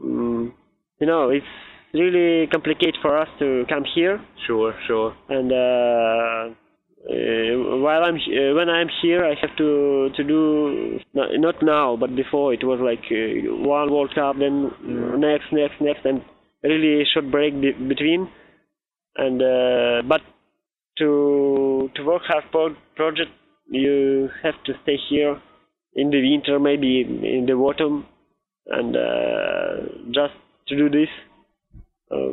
[0.04, 0.54] um,
[1.00, 1.54] you know it's
[1.94, 4.22] really complicated for us to come here.
[4.46, 6.56] sure sure And uh,
[7.10, 11.98] uh, while I'm uh, when I'm here, I have to to do no- not now,
[11.98, 14.72] but before it was like uh, one World Cup, then
[15.20, 16.22] next, next, next, and
[16.64, 18.30] really short break be- between.
[19.18, 20.22] And uh, but
[21.00, 23.32] to to work hard pro- project,
[23.70, 25.42] you have to stay here
[25.96, 28.06] in the winter, maybe in the autumn,
[28.68, 30.34] and uh, just
[30.70, 31.10] to do this.
[32.10, 32.32] Uh,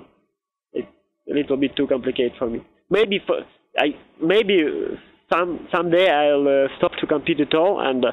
[0.74, 0.86] it's
[1.28, 2.60] a little bit too complicated for me.
[2.88, 3.40] Maybe for
[3.78, 4.64] I maybe
[5.32, 8.10] some someday I'll uh, stop to compete at all, and uh,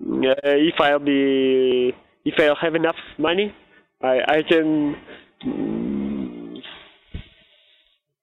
[0.00, 1.92] if I'll be
[2.24, 3.54] if I'll have enough money,
[4.02, 4.96] I I can
[5.46, 6.58] mm,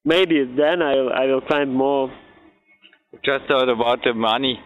[0.04, 2.10] maybe then I'll I will climb more.
[3.24, 4.58] just thought about the money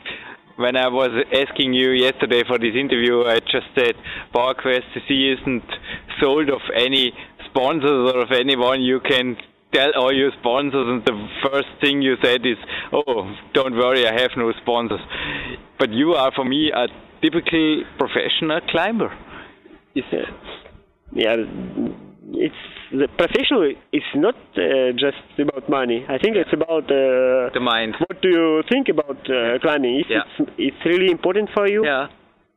[0.56, 3.94] when I was asking you yesterday for this interview I just said
[4.34, 5.64] PowerQuest CC isn't
[6.20, 7.12] sold of any
[7.48, 9.36] sponsors or of anyone you can
[9.72, 12.58] tell all your sponsors and the first thing you said is
[12.92, 15.00] oh don't worry I have no sponsors
[15.78, 16.86] but you are for me a
[17.22, 19.10] typical professional climber
[19.94, 20.04] is
[21.14, 21.36] Yeah,
[22.46, 26.04] it's the professional is not uh, just about money.
[26.08, 30.00] I think it's about uh, the mind what do you think about uh, climbing?
[30.00, 30.22] If Yeah.
[30.38, 32.08] it's it's really important for you, yeah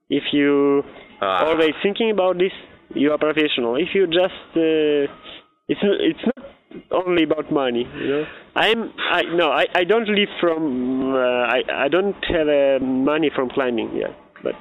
[0.09, 0.83] if you
[1.21, 1.45] Ah.
[1.47, 2.51] always thinking about this,
[2.93, 3.75] you are professional.
[3.75, 5.07] If you just uh,
[5.71, 6.45] it's it's not
[6.91, 8.25] only about money, you know.
[8.55, 13.31] I'm I no I, I don't live from uh, I I don't have uh, money
[13.35, 14.55] from climbing yeah, but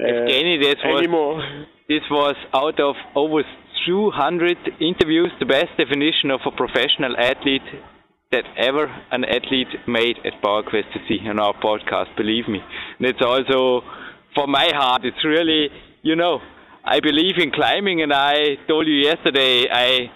[0.00, 1.66] uh, Evgeny, that was.
[1.88, 3.42] This was out of over
[3.86, 7.66] 200 interviews, the best definition of a professional athlete
[8.30, 12.60] that ever an athlete made at PowerQuest to see on our podcast, believe me.
[12.98, 13.82] And it's also,
[14.34, 15.68] for my heart, it's really,
[16.02, 16.38] you know,
[16.84, 20.10] I believe in climbing and I told you yesterday I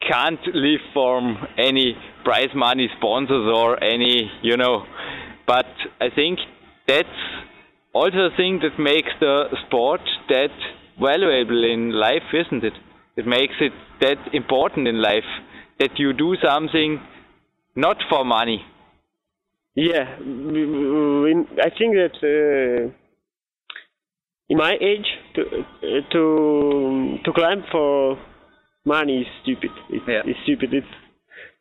[0.00, 4.84] can't live from any prize money sponsors or any, you know,
[5.46, 5.66] but
[6.00, 6.38] I think
[6.86, 7.08] that's
[7.92, 10.50] also a thing that makes the sport that
[11.00, 12.74] valuable in life, isn't it?
[13.16, 15.24] It makes it that important in life
[15.78, 17.00] that you do something
[17.74, 18.64] not for money.
[19.74, 22.90] Yeah, I think that uh,
[24.48, 28.18] in my age to uh, to to climb for
[28.86, 29.70] money is stupid.
[29.90, 30.22] It's, Yeah.
[30.24, 30.72] it's stupid.
[30.72, 30.92] It's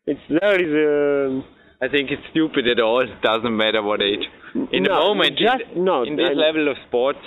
[0.08, 1.44] it's there is a
[1.86, 3.02] I think it's stupid at all.
[3.02, 4.26] It doesn't matter what age.
[4.56, 7.18] In the No, moment, in, just- no, in this I- level of sport,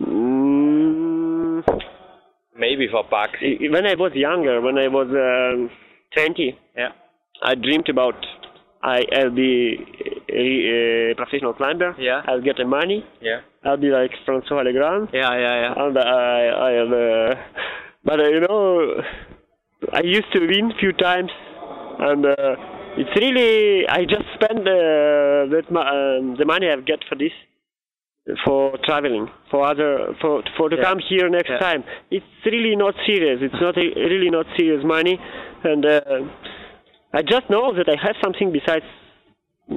[0.00, 1.62] mm,
[2.56, 3.38] maybe for bucks.
[3.40, 5.70] when I was younger, when I was um
[6.16, 6.92] 20, Yeah.
[7.42, 8.14] I dreamed about
[8.82, 9.78] I, I'll be
[10.28, 10.44] a,
[11.12, 11.94] a professional climber.
[11.98, 12.20] Yeah.
[12.28, 13.02] I'll get the money.
[13.22, 13.40] Yeah.
[13.64, 15.08] I'll be like François Legrand.
[15.12, 15.74] Yeah, yeah, yeah.
[15.84, 17.34] And I, I'll, uh,
[18.04, 19.02] but uh, you know,
[19.92, 21.30] I used to win few times,
[21.98, 22.56] and uh,
[22.96, 27.32] it's really I just spend uh, that um, the money I've get for this
[28.44, 30.82] for traveling for other for for to Yeah.
[30.82, 31.58] come here next Yeah.
[31.58, 31.84] time.
[32.10, 33.40] It's really not serious.
[33.42, 35.18] It's not a, really not serious money,
[35.62, 36.00] and uh,
[37.12, 38.86] I just know that I have something besides
[39.70, 39.76] uh,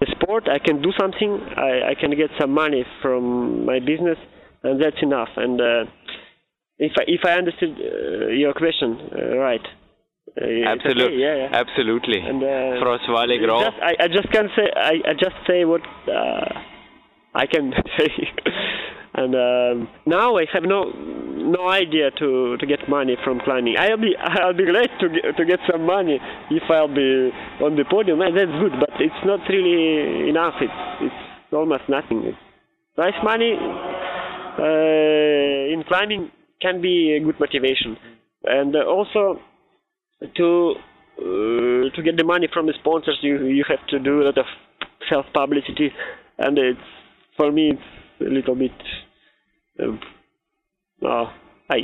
[0.00, 0.48] the sport.
[0.48, 1.30] I can do something.
[1.56, 4.18] I, I can get some money from my business,
[4.62, 5.28] and that's enough.
[5.36, 5.84] And uh,
[6.78, 9.64] if I, if I understood uh, your question uh, right.
[10.40, 11.04] Uh, Absolutely.
[11.04, 11.48] okay, yeah, yeah.
[11.52, 12.18] Absolutely.
[12.18, 13.62] And uh, François Legros.
[13.62, 16.48] just, I, I just can say I, I just say what uh,
[17.34, 18.10] I can say,
[19.14, 23.76] and um, now I have no no idea to, to get money from climbing.
[23.78, 26.18] I'll be I'll be glad to get, to get some money
[26.50, 27.30] if I'll be
[27.62, 28.20] on the podium.
[28.22, 30.54] and That's good, but it's not really enough.
[30.60, 32.24] It's it's almost nothing.
[32.24, 32.38] It's
[32.96, 33.54] prize money
[34.58, 36.30] uh, in climbing
[36.64, 37.96] can be a good motivation,
[38.44, 39.40] and uh, also
[40.36, 40.74] to
[41.18, 44.38] uh, to get the money from the sponsors, you you have to do a lot
[44.38, 44.46] of
[45.10, 45.90] self publicity,
[46.38, 46.88] and it's
[47.36, 47.88] for me it's
[48.20, 48.72] a little bit.
[49.82, 50.00] Um,
[51.04, 51.78] I, I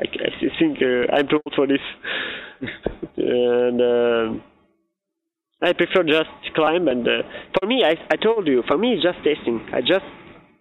[0.00, 1.84] I think uh, I'm too old for this,
[3.16, 4.42] and uh,
[5.60, 6.88] I prefer just climb.
[6.88, 7.22] And uh,
[7.58, 9.60] for me, I I told you, for me it's just testing.
[9.72, 10.06] I just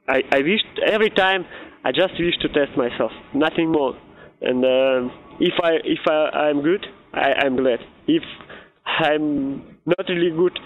[0.07, 1.45] I I wish every time
[1.83, 3.97] I just wish to test myself, nothing more.
[4.41, 7.79] And uh, if I if I I'm good, I I'm glad.
[8.07, 8.23] If
[8.85, 10.57] I'm not really good,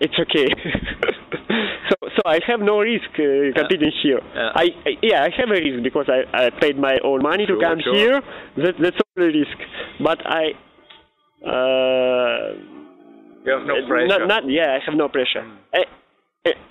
[0.00, 0.48] it's okay.
[1.88, 4.20] so so I have no risk uh, competing here.
[4.34, 4.50] Yeah.
[4.54, 7.56] I, I yeah I have a risk because I, I paid my own money Sure,
[7.56, 7.94] to come sure.
[7.94, 8.20] here.
[8.56, 9.58] That that's only risk.
[10.02, 10.52] But I.
[11.44, 12.56] Uh,
[13.44, 14.08] You have no uh, pressure.
[14.08, 15.44] Not, not, yeah, I have no pressure.
[15.72, 15.84] I, uh,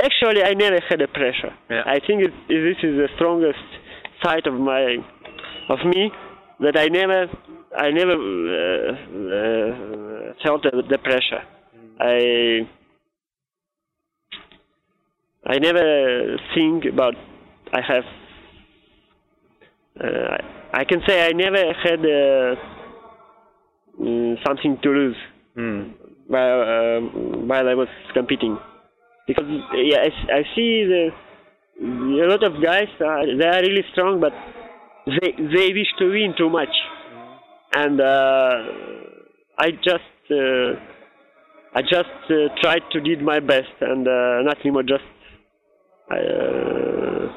[0.02, 1.54] actually, I never had a pressure.
[1.70, 1.84] Yeah.
[1.86, 3.60] I think it, this is the strongest
[4.24, 4.98] side of my,
[5.70, 6.12] of me,
[6.60, 7.28] that I never,
[7.78, 8.92] I never uh,
[9.36, 11.44] uh, felt the, the pressure.
[12.00, 12.68] I,
[15.46, 17.16] I never think about.
[17.74, 18.04] I have.
[20.00, 20.38] Uh,
[20.74, 22.56] I can say I never had uh,
[24.02, 25.18] mm, something to lose
[25.58, 25.94] Mm.
[26.28, 28.58] while um, while I was competing
[29.28, 31.10] because yeah I, I see the
[31.82, 34.34] a lot of guys they are really strong but
[35.06, 36.74] they they wish to win too much
[37.76, 38.54] and uh,
[39.60, 40.80] I just uh,
[41.74, 45.04] I just uh, tried to did my best and uh, nothing more just
[46.10, 47.28] I, uh,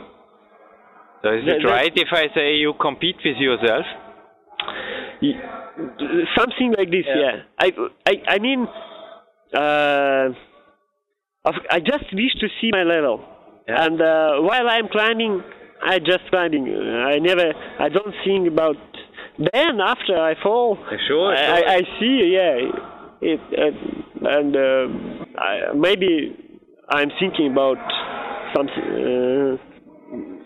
[1.22, 3.86] So is it right if I say you compete with yourself?
[6.36, 7.16] Something like this Yeah.
[7.16, 7.72] yeah, I,
[8.06, 8.66] I i mean
[9.54, 10.28] uh
[11.44, 13.20] i just wish to see my level
[13.68, 13.84] Yeah.
[13.84, 15.42] and uh, while i'm climbing
[15.82, 16.64] i just climbing
[17.12, 18.76] i never i don't think about
[19.52, 21.68] then after i fall Sure, I, sure.
[21.68, 22.56] I, I see yeah
[23.20, 26.10] it uh, and uh, I, maybe
[26.88, 27.78] i'm thinking about
[28.56, 29.56] something uh,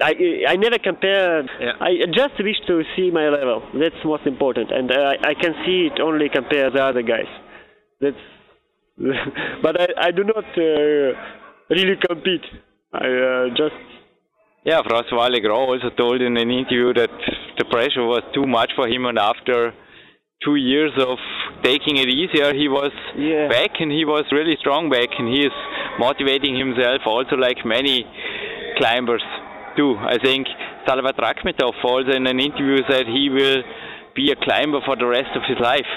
[0.00, 0.12] I
[0.48, 1.42] I never compare.
[1.61, 1.74] Yeah.
[1.81, 3.62] I just wish to see my level.
[3.81, 7.31] That's most important, and uh, I I can see it only compare the other guys.
[8.00, 8.24] That's.
[9.62, 11.09] but I I do not uh,
[11.70, 12.44] really compete.
[12.92, 13.81] I uh, just
[14.64, 17.11] Yeah, François Legros also told in an interview that
[17.59, 19.72] the pressure was too much for him, and after
[20.44, 21.18] two years of
[21.62, 23.48] taking it easier, he was Yeah.
[23.48, 25.57] back and he was really strong back, and he is
[25.98, 28.07] motivating himself also like many
[28.78, 29.24] climbers
[29.76, 29.96] do.
[29.96, 30.46] I think
[30.87, 33.62] Salvat Rakhmetov also in an interview said he will
[34.14, 35.90] be a climber for the rest of his life,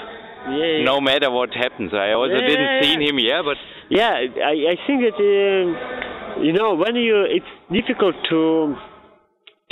[0.49, 0.83] yeah.
[0.83, 1.93] no matter what happens.
[1.93, 3.57] I also Yeah, didn't yeah, see him here, but
[3.89, 8.75] Yeah, I I think that um, you know when you it's difficult to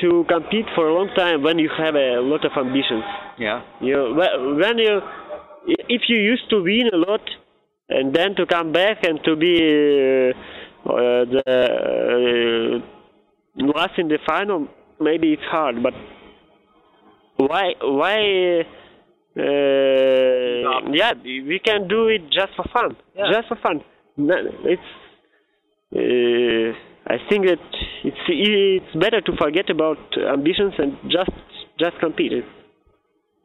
[0.01, 3.03] to compete for a long time when you have a lot of ambitions.
[3.37, 3.61] yeah.
[3.81, 5.01] You wh- when you
[5.95, 7.21] if you used to win a lot
[7.89, 10.31] and then to come back and to be uh,
[10.89, 12.79] uh, the uh,
[13.73, 14.67] last in the final,
[14.99, 15.81] maybe it's hard.
[15.83, 15.93] But
[17.37, 18.17] why why?
[19.35, 22.95] Uh, yeah, we can do it just for fun.
[23.15, 23.31] Yeah.
[23.31, 23.81] Just for fun.
[24.17, 24.81] It's.
[25.95, 27.59] Uh, I think that
[28.03, 31.31] it's it's better to forget about ambitions and just
[31.79, 32.31] just compete.
[32.31, 32.47] It's,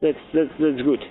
[0.01, 1.03] that's that's that's good.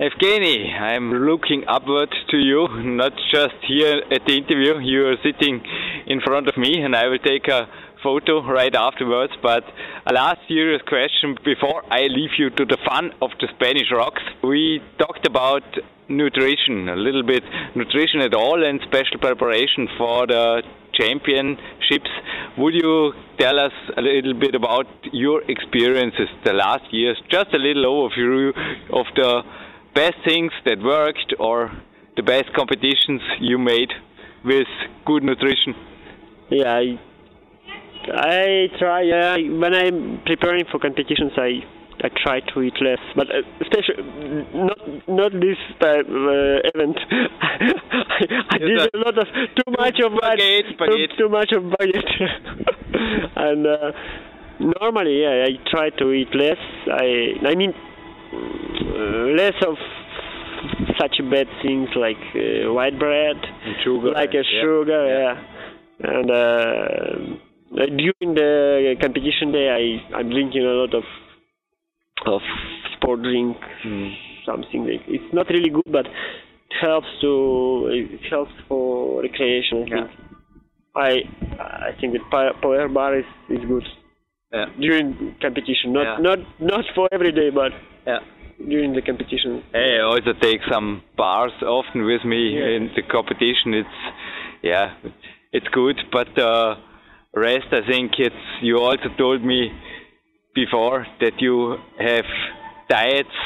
[0.00, 4.78] Evgeny, I'm looking upward to you, not just here at the interview.
[4.78, 5.60] You are sitting
[6.06, 7.66] in front of me, and I will take a
[8.02, 9.32] photo right afterwards.
[9.42, 9.64] But
[10.06, 14.22] a last serious question before I leave you to the fun of the Spanish rocks.
[14.42, 15.62] We talked about
[16.08, 17.42] nutrition, a little bit
[17.74, 20.62] nutrition at all, and special preparation for the
[20.94, 22.10] championships.
[22.56, 27.20] Would you tell us a little bit about your experiences the last years?
[27.30, 28.48] Just a little overview
[28.92, 29.42] of the
[29.94, 31.70] best things that worked or
[32.16, 33.90] the best competitions you made
[34.44, 34.66] with
[35.06, 35.74] good nutrition?
[36.50, 36.98] yeah, I,
[38.14, 39.02] I try.
[39.02, 41.60] Yeah, when I'm preparing for competitions, I
[42.00, 44.02] I try to eat less, but uh, especially
[44.54, 44.78] not
[45.08, 46.96] not this type uh, event.
[47.42, 51.18] I, I did a lot of too much of Baguette, too, baguette.
[51.18, 52.12] too much of baguette,
[53.36, 53.92] and uh,
[54.80, 56.58] normally yeah, I try to eat less.
[56.92, 57.72] I I mean
[58.32, 59.76] uh, less of
[61.00, 64.10] such bad things like uh, white bread, And sugar.
[64.12, 64.62] like a yeah.
[64.62, 65.34] sugar, yeah.
[66.00, 67.38] And uh, uh,
[67.74, 71.04] during the competition day, I I'm drinking a lot of
[72.26, 72.40] of
[72.96, 74.16] sport drink, Mm.
[74.46, 79.82] something like it's not really good, but it helps to it helps for recreation.
[79.82, 80.10] I think.
[80.96, 81.10] I
[81.88, 82.24] I think that
[82.62, 83.86] power bar is, is good
[84.52, 84.66] Yeah.
[84.80, 86.18] during competition, not Yeah.
[86.28, 87.72] not not for every day, but
[88.06, 88.20] Yeah.
[88.72, 89.62] during the competition.
[89.72, 92.76] Hey, I also take some bars often with me Yeah.
[92.76, 93.74] in the competition.
[93.74, 93.98] It's
[94.62, 94.94] yeah,
[95.52, 96.76] it's good, but uh,
[97.38, 98.44] rest I think it's.
[98.62, 99.70] You also told me
[100.54, 102.24] before that you have
[102.88, 103.36] diets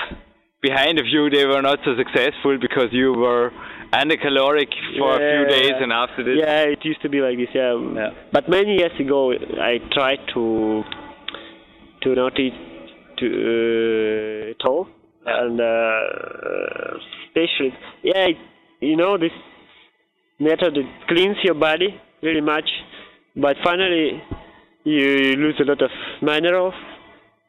[0.62, 1.30] behind of you.
[1.30, 3.50] They were not so successful because you were
[3.92, 7.48] undercaloric for a few days, and after this, Yeah, it used to be like this.
[7.54, 7.74] Yeah.
[7.94, 8.10] Yeah.
[8.32, 10.82] But many years ago, I tried to
[12.02, 12.54] to not eat
[13.18, 14.88] to uh, at all,
[15.26, 17.72] and uh, especially
[18.02, 18.28] yeah,
[18.80, 19.36] you know this
[20.40, 22.68] method it cleans your body really much,
[23.36, 24.22] but finally
[24.84, 25.06] you
[25.36, 25.90] lose a lot of
[26.22, 26.74] minerals,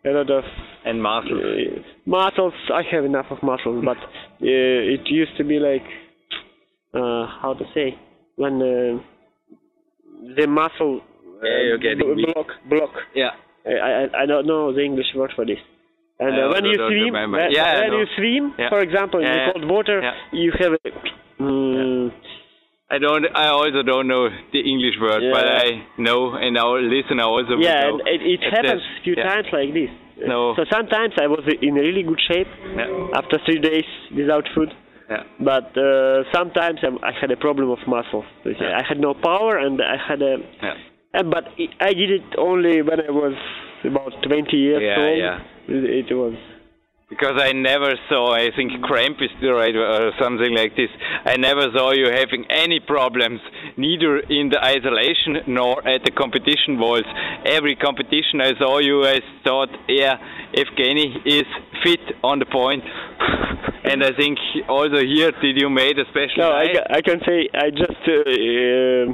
[0.05, 0.43] a lot of
[0.85, 1.41] and muscles.
[1.43, 2.53] uh, muscles.
[2.73, 4.01] I have enough of muscles, but uh,
[4.41, 5.83] it used to be like
[6.93, 7.97] uh, how to say
[8.35, 8.99] when uh,
[10.37, 12.89] the muscle uh, Yeah, you're getting b- block block.
[13.15, 13.31] yeah.
[13.65, 15.59] I, I I don't know the English word for this.
[16.19, 19.65] And uh, when you swim, when, Yeah, when you swim, for example, in Yeah, cold
[19.69, 19.99] water,
[20.31, 20.79] you have a
[21.41, 21.72] mm,
[22.93, 23.25] I don't.
[23.33, 27.57] I also don't know the English word, but I know, and our listener also.
[27.57, 29.23] will yeah, know and it, it happens a few yeah.
[29.29, 29.89] times like this.
[30.27, 30.53] No.
[30.55, 33.17] So sometimes I was in really good shape Yeah.
[33.17, 34.69] after three days without food.
[35.09, 35.23] Yeah.
[35.39, 38.25] But uh, sometimes I, I had a problem of muscles.
[38.45, 38.77] Yeah.
[38.77, 40.37] I had no power, and I had a.
[40.61, 40.73] Yeah.
[41.17, 43.35] Uh, but it, I did it only when I was
[43.83, 45.17] about 20 years Yeah, old.
[45.17, 45.39] yeah.
[45.67, 46.35] It, it was.
[47.13, 50.89] Because I never saw, I think cramp is the right or something like this.
[51.25, 53.39] I never saw you having any problems,
[53.77, 57.05] neither in the isolation nor at the competition walls.
[57.45, 60.17] Every competition I saw you, I thought, yeah,
[60.57, 61.45] Evgeny is
[61.83, 62.83] fit on the point.
[63.83, 67.47] and I think also here, did you made a special No, I, I can say
[67.53, 68.01] I just.
[68.09, 69.13] Uh,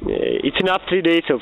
[0.00, 1.40] uh, it's enough three days of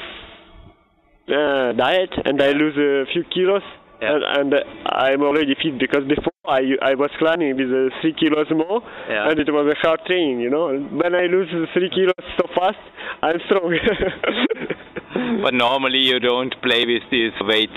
[1.29, 3.63] uh, diet, and I lose a few kilos.
[4.01, 4.15] Yeah.
[4.15, 8.47] And, and I'm already fit because before I I was climbing with uh, three kilos
[8.51, 8.81] more,
[9.11, 9.29] Yeah.
[9.31, 10.67] and it was a hard training, you know.
[11.03, 12.79] When I lose three kilos so fast,
[13.23, 13.75] I'm strong.
[15.43, 17.77] but normally you don't play with this weight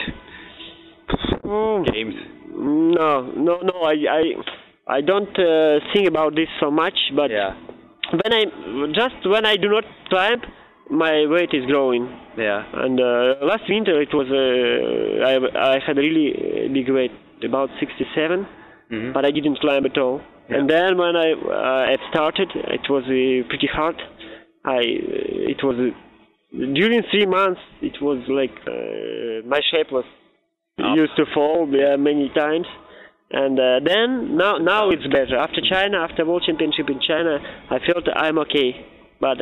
[1.43, 1.91] Mm.
[1.93, 2.15] games.
[2.55, 3.75] No, no, no.
[3.83, 4.23] I I
[4.97, 7.53] I don't uh, think about this so much, but Yeah.
[8.19, 8.43] when I
[8.99, 10.41] just when I do not climb,
[10.91, 12.03] my weight is growing.
[12.37, 12.63] Yeah.
[12.83, 15.33] And uh, last winter it was uh, I
[15.75, 17.11] I had really uh, big weight,
[17.43, 18.45] about 67,
[18.91, 19.13] Mhm.
[19.13, 20.21] but I didn't climb at all.
[20.49, 23.97] And then when I uh, I started, it was uh, pretty hard.
[24.65, 25.93] I uh, it was uh,
[26.79, 27.61] during three months.
[27.81, 30.05] It was like uh, my shape was
[30.83, 30.97] Up.
[31.01, 32.67] used to fall yeah, many times.
[33.41, 35.37] And uh, then now now it's better.
[35.47, 37.33] After China, after World Championship in China,
[37.75, 38.69] I felt I'm okay.
[39.25, 39.37] But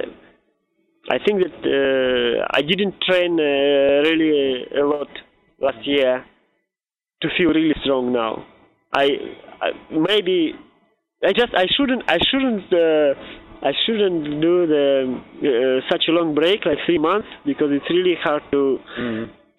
[1.10, 5.10] I think that uh, I didn't train uh, really a lot
[5.60, 6.24] last year
[7.22, 8.46] to feel really strong now.
[8.94, 9.08] I,
[9.62, 10.54] I maybe
[11.24, 13.14] I just I shouldn't I shouldn't uh,
[13.62, 14.88] I shouldn't do the
[15.44, 18.80] uh, such a long break like three months because it's really hard to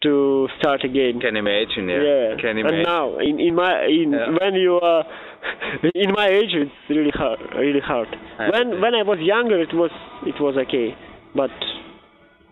[0.02, 1.20] to start again.
[1.20, 2.00] Can imagine, yeah.
[2.00, 2.36] Yeah.
[2.40, 4.32] Can and now in in my in Yeah.
[4.40, 5.04] when you are
[5.94, 8.08] in my age it's really hard really hard.
[8.38, 8.82] I when understand.
[8.82, 9.90] when I was younger it was
[10.24, 10.96] it was okay,
[11.34, 11.50] but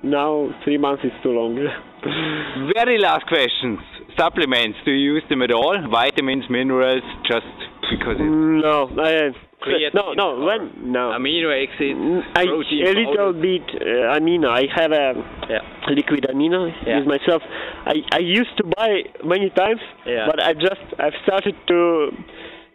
[0.03, 1.57] now three months is too long.
[2.75, 3.79] Very last questions.
[4.19, 5.77] Supplements, do you use them at all?
[5.91, 7.47] Vitamins, minerals, just
[7.91, 9.31] because it's no, I,
[9.63, 11.11] Creatine no no when no.
[11.17, 13.41] amino acids, Mm, I, protein a little powder?
[13.41, 14.49] bit uh, amino.
[14.49, 15.15] I have a
[15.51, 15.63] Yeah.
[15.95, 16.99] liquid amino Yeah.
[16.99, 17.43] with myself.
[17.87, 20.27] I, I used to buy many times, Yeah.
[20.31, 22.11] but I just I've started to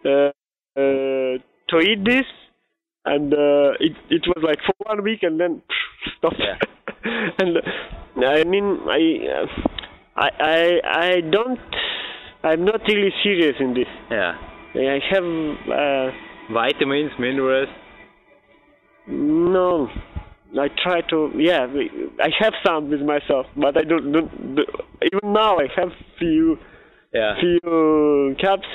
[0.05, 0.31] uh,
[0.79, 1.33] uh,
[1.69, 2.25] to eat this,
[3.05, 5.61] and uh, it it was like for one week and then
[6.17, 6.39] stopped.
[6.39, 6.57] Yeah.
[7.39, 9.01] and uh, I mean I,
[9.35, 9.47] uh,
[10.15, 11.59] I I I don't
[12.43, 13.87] I'm not really serious in this.
[14.11, 14.37] Yeah.
[14.75, 16.11] I have uh,
[16.51, 17.69] Vitamins, minerals.
[19.07, 19.89] no
[20.59, 21.65] I try to, yeah,
[22.21, 24.31] I have some with myself, but I don't, don't
[25.01, 25.89] even now I have
[26.19, 26.57] few,
[27.11, 27.35] Ja.
[27.39, 28.67] few caps,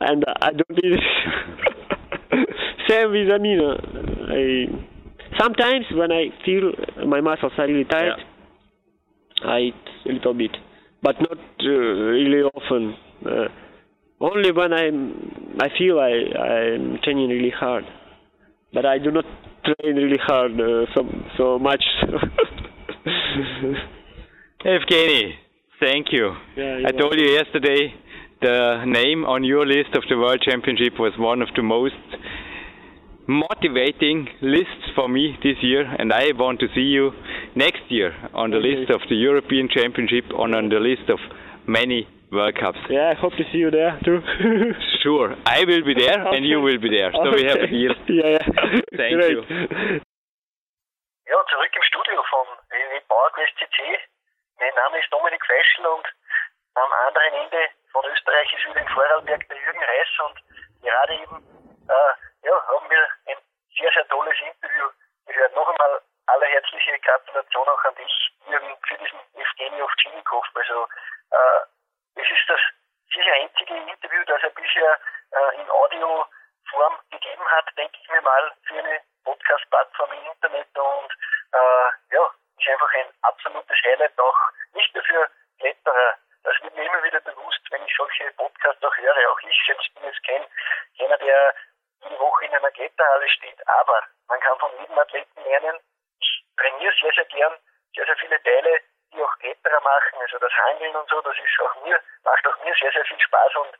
[0.00, 2.48] and I don't need it.
[2.88, 3.76] Same with Amina.
[4.30, 4.66] I
[5.38, 6.72] sometimes when I feel
[7.06, 8.20] my muscles are really tired,
[9.44, 9.74] I eat
[10.06, 10.56] a little bit,
[11.02, 12.94] but not uh, really often.
[13.24, 13.48] Uh,
[14.20, 17.84] only when I'm, I feel I I'm training really hard,
[18.72, 19.24] but I do not
[19.64, 21.04] train really hard uh, so
[21.36, 21.82] so much.
[24.64, 25.32] Evgeny,
[25.80, 26.34] thank you.
[26.56, 27.94] Yeah, I told you yesterday
[28.42, 31.94] the name on your list of the World Championship was one of the most
[33.30, 37.12] motivating lists for me this year, and I want to see you
[37.54, 38.74] next year on the Okay.
[38.74, 41.20] list of the European Championship, on, on the list of
[41.66, 42.78] many World Cups.
[42.90, 44.18] yeah, I hope to see you there too.
[45.02, 47.10] Sure, I will be there and you will be there.
[47.12, 47.74] So we have a Okay.
[47.78, 47.94] deal.
[48.20, 48.46] Yeah, yeah.
[48.98, 49.32] Thank Great.
[49.34, 49.42] you.
[51.30, 52.46] Ja, zurück im Studio von
[53.08, 53.78] PowerQuest CC.
[54.58, 56.06] Mein Name ist Dominik Feischl und
[56.74, 57.62] am anderen Ende
[57.92, 60.36] von Österreich ist wieder in Vorarlberg der Jürgen Reis und
[60.82, 61.36] gerade eben
[61.88, 62.12] äh,
[62.42, 63.38] ja, haben wir ein
[63.76, 64.88] sehr, sehr tolles Interview
[65.26, 65.54] gehört.
[65.54, 70.46] Noch einmal allerherzliche Gratulation auch an dich, Jürgen, für diesen Evgeny Ovtchinikov.
[70.54, 70.86] Also
[71.30, 72.60] äh, es ist das
[73.12, 74.98] sicher einzige Interview, das er bisher
[75.32, 81.12] äh, in Audioform gegeben hat, denke ich mir mal, für eine Podcast-Plattform im Internet und
[81.52, 84.38] äh, ja, ist einfach ein absolutes Highlight auch
[84.72, 86.16] nicht nur für Kletterer.
[86.42, 89.30] Das wird mir immer wieder bewusst, wenn ich solche Podcasts auch höre.
[89.30, 90.44] Auch ich selbst bin jetzt kein
[90.98, 91.54] keiner, der
[92.02, 93.68] jede Woche in einer Kletterhalle steht.
[93.68, 95.78] Aber man kann von jedem Athleten lernen.
[96.20, 97.58] Ich trainiere sehr, sehr gern
[97.94, 98.80] sehr, sehr viele Teile,
[99.12, 100.20] die auch Kletterer machen.
[100.20, 103.20] Also das Hangeln und so, das ist auch mir, macht auch mir sehr, sehr viel
[103.20, 103.74] Spaß und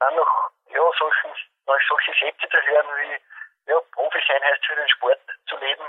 [0.00, 1.30] dann noch, ja, solchen,
[1.66, 5.84] solche Sätze zu hören wie, ja, Profi sein heißt für den Sport zu leben.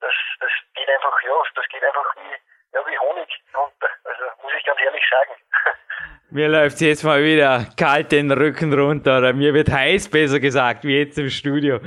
[0.00, 2.36] Das, das geht einfach, ja, das geht einfach wie,
[2.72, 3.28] ja, wie Honig.
[3.52, 5.76] Also muss ich ganz ehrlich sagen.
[6.32, 10.84] Mir läuft jetzt mal wieder kalt den Rücken runter oder mir wird heiß, besser gesagt,
[10.84, 11.80] wie jetzt im Studio.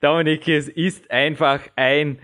[0.00, 2.20] Dominik, es ist einfach ein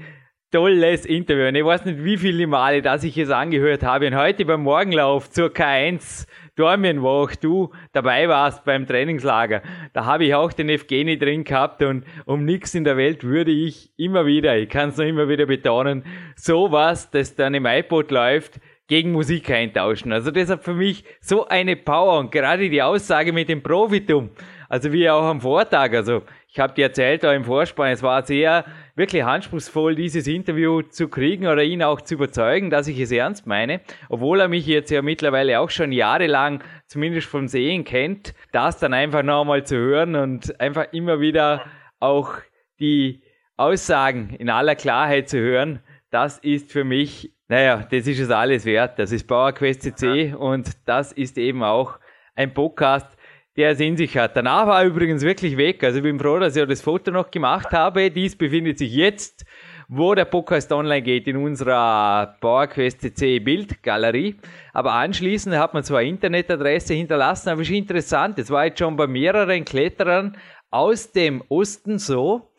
[0.53, 1.49] tolles Interview.
[1.49, 4.07] Und ich weiß nicht, wie viele Male, dass ich es angehört habe.
[4.07, 10.05] Und heute beim Morgenlauf zur K1 Dormien, wo auch du dabei warst beim Trainingslager, da
[10.05, 13.93] habe ich auch den Evgeni drin gehabt und um nichts in der Welt würde ich
[13.97, 16.05] immer wieder, ich kann es noch immer wieder betonen,
[16.37, 20.13] sowas, das dann im iPod läuft, gegen Musik eintauschen.
[20.13, 24.31] Also deshalb für mich so eine Power und gerade die Aussage mit dem Profitum,
[24.69, 28.25] also wie auch am Vortag, also ich habe dir erzählt, da im Vorspann, es war
[28.25, 28.65] sehr
[28.97, 33.47] wirklich anspruchsvoll, dieses Interview zu kriegen oder ihn auch zu überzeugen, dass ich es ernst
[33.47, 38.79] meine, obwohl er mich jetzt ja mittlerweile auch schon jahrelang zumindest vom Sehen kennt, das
[38.79, 41.65] dann einfach nochmal zu hören und einfach immer wieder
[41.99, 42.35] auch
[42.79, 43.23] die
[43.57, 45.81] Aussagen in aller Klarheit zu hören,
[46.11, 48.99] das ist für mich, naja, das ist es alles wert.
[48.99, 51.99] Das ist PowerQuest CC und das ist eben auch
[52.37, 53.14] ein Podcast,
[53.57, 54.37] der in sich hat.
[54.37, 55.85] Danach war er übrigens wirklich weg.
[55.85, 58.11] Also ich bin froh, dass ich das Foto noch gemacht habe.
[58.11, 59.45] Dies befindet sich jetzt,
[59.89, 64.37] wo der Podcast online geht, in unserer PowerQuest CC Bildgalerie.
[64.73, 68.39] Aber anschließend hat man zwar Internetadresse hinterlassen, aber es ist interessant.
[68.39, 70.37] Es war jetzt schon bei mehreren Kletterern
[70.71, 72.51] aus dem Osten so,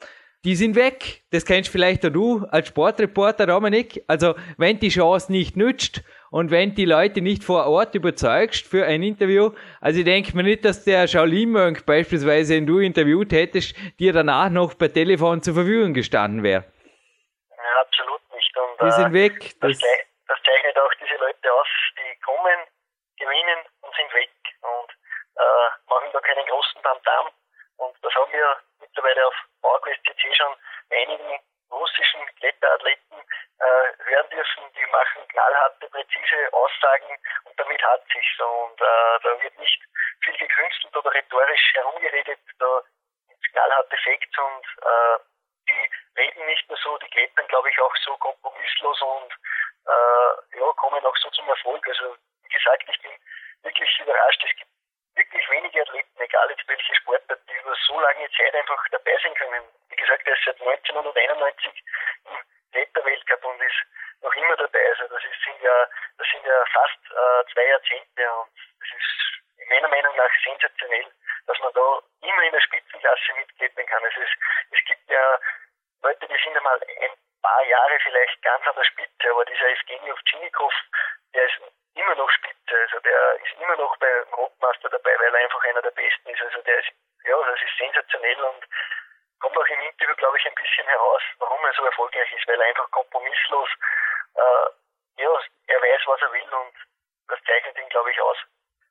[0.45, 1.23] die sind weg.
[1.31, 4.03] Das kennst vielleicht auch du als Sportreporter, Dominik.
[4.07, 8.86] Also, wenn die Chance nicht nützt und wenn die Leute nicht vor Ort überzeugst für
[8.86, 9.51] ein Interview,
[9.82, 14.13] also ich denke mir nicht, dass der Shaolin Monk beispielsweise, den du interviewt hättest, dir
[14.13, 16.65] danach noch per Telefon zur Verfügung gestanden wäre.
[17.57, 18.57] Ja, absolut nicht.
[18.57, 19.34] Und, Die äh, sind weg.
[19.61, 21.67] Das, Das, zei- das zeichnet auch diese Leute aus,
[21.97, 22.59] die kommen,
[23.17, 24.89] gewinnen und sind weg und
[25.38, 27.28] äh, machen da keinen großen Tamtam.
[27.78, 28.47] Und das haben wir
[28.82, 30.53] mittlerweile auf PowerQuest CC schon
[30.91, 31.39] einigen
[31.76, 33.19] russischen Kletterathleten
[33.59, 34.63] äh, hören dürfen.
[34.76, 38.39] Die machen knallharte, präzise Aussagen und damit hat sich's.
[38.39, 39.82] Und äh, da wird nicht
[40.23, 42.39] viel gekünstelt oder rhetorisch herumgeredet.
[42.59, 42.82] Da
[43.28, 45.17] gibt's knallharte Facts und äh,
[45.69, 49.34] die reden nicht nur so, die klettern, glaube ich, auch so kompromisslos und
[49.88, 51.88] äh, ja, kommen auch so zum Erfolg.
[51.88, 53.11] Also wie gesagt, ich bin
[53.63, 54.43] wirklich überrascht.
[54.43, 54.71] Es gibt
[55.16, 59.34] wirklich wenige Athleten, egal jetzt welche Sportart, die über so lange Zeit einfach dabei sein
[59.36, 59.63] können.
[59.89, 61.84] Wie gesagt, er ist seit 1991
[62.26, 62.38] im
[62.72, 63.86] Kletterweltcup und ist
[64.22, 64.88] noch immer dabei.
[64.89, 65.88] Also das ist, sind ja,
[66.18, 68.49] das sind ja fast äh, zwei Jahrzehnte und
[68.80, 71.11] das ist meiner Meinung nach sensationell,
[71.47, 74.03] dass man da immer in der Spitzenklasse mitklettern kann.
[74.03, 74.30] Also es,
[74.72, 75.39] es gibt ja
[76.03, 77.11] Leute, die sind einmal ein
[77.41, 80.74] paar Jahre vielleicht ganz an der Spitze, aber dieser Evgeny Ovtchinikov,
[81.34, 81.61] der ist
[81.95, 85.81] immer noch Spitze, also der ist immer noch beim Rotmaster dabei, weil er einfach einer
[85.81, 86.41] der Besten ist.
[86.41, 86.91] Also der ist,
[87.23, 88.63] ja, das ist sensationell und
[89.39, 92.59] kommt auch im Interview, glaube ich, ein bisschen heraus, warum er so erfolgreich ist, weil
[92.59, 93.69] er einfach kompromisslos,
[94.35, 95.31] äh, ja,
[95.67, 96.75] er weiß, was er will und
[97.27, 98.37] das zeichnet ihn, glaube ich, aus.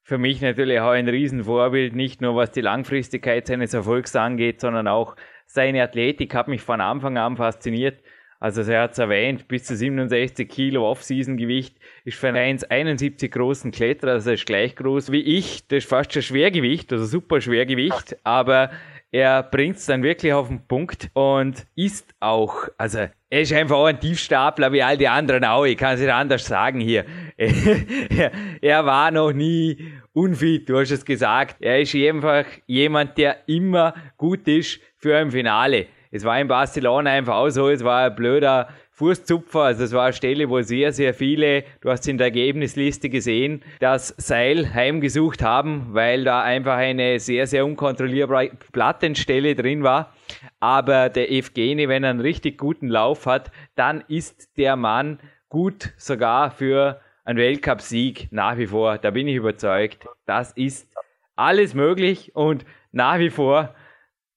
[0.07, 4.87] Für mich natürlich auch ein Riesenvorbild, nicht nur was die Langfristigkeit seines Erfolgs angeht, sondern
[4.87, 8.05] auch seine Athletik hat mich von Anfang an fasziniert.
[8.45, 13.71] Also er hat es erwähnt, bis zu 67 Kilo Off-Season-Gewicht ist für einen 1,71 großen
[13.71, 17.41] Kletterer, also er ist gleich groß wie ich, das ist fast schon Schwergewicht, also super
[17.41, 18.71] Schwergewicht, aber
[19.11, 23.77] er bringt es dann wirklich auf den Punkt und ist auch, also er ist einfach
[23.77, 27.07] auch ein Tiefstapler wie all die anderen auch, ich kann es nicht anders sagen hier.
[28.61, 31.57] er war noch nie unfit, du hast es gesagt.
[31.61, 35.87] Er ist einfach jemand, der immer gut ist für ein Finale.
[36.15, 40.05] Es war in Barcelona einfach auch so, es war ein blöder Fußzupfer, also es war
[40.05, 45.43] eine Stelle, wo sehr, sehr viele, du hast in der Ergebnisliste gesehen, das Seil heimgesucht
[45.43, 50.15] haben, weil da einfach eine sehr, sehr unkontrollierbare Plattenstelle drin war.
[50.61, 55.95] Aber der Evgeni, wenn er einen richtig guten Lauf hat, dann ist der Mann gut
[55.97, 58.99] sogar für einen Weltcupsieg nach wie vor.
[58.99, 60.07] Da bin ich überzeugt.
[60.27, 60.89] Das ist
[61.35, 63.75] alles möglich und nach wie vor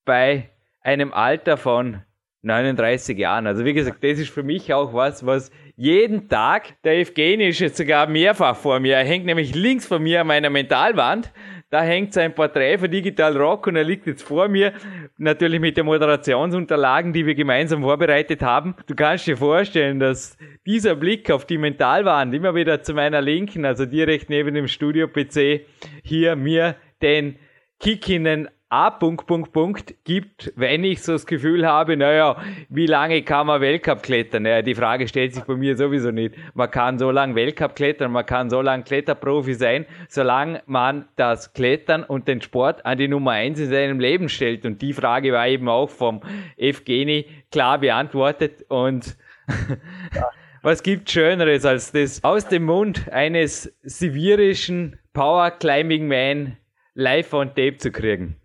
[0.05, 0.49] bei
[0.87, 2.01] einem Alter von
[2.43, 3.45] 39 Jahren.
[3.45, 7.59] Also wie gesagt, das ist für mich auch was, was jeden Tag, der Evgeny ist
[7.59, 11.33] jetzt sogar mehrfach vor mir, er hängt nämlich links von mir an meiner Mentalwand,
[11.69, 14.71] da hängt sein Porträt für Digital Rock und er liegt jetzt vor mir,
[15.17, 18.73] natürlich mit den Moderationsunterlagen, die wir gemeinsam vorbereitet haben.
[18.85, 23.65] Du kannst dir vorstellen, dass dieser Blick auf die Mentalwand immer wieder zu meiner Linken,
[23.65, 25.65] also direkt neben dem Studio-PC,
[26.01, 27.37] hier mir den
[27.79, 28.89] Kick in den A.
[28.89, 32.35] Punkt, Punkt, Punkt gibt, wenn ich so das Gefühl habe, naja,
[32.67, 34.43] wie lange kann man Weltcup klettern?
[34.43, 36.35] Naja, die Frage stellt sich bei mir sowieso nicht.
[36.53, 41.53] Man kann so lange Weltcup klettern, man kann so lange Kletterprofi sein, solange man das
[41.53, 44.65] Klettern und den Sport an die Nummer eins in seinem Leben stellt.
[44.65, 46.19] Und die Frage war eben auch vom
[46.57, 49.15] Evgeni klar beantwortet und
[50.61, 56.57] was gibt Schöneres als das aus dem Mund eines sibirischen Power Climbing Man
[56.95, 58.35] live on Tape zu kriegen?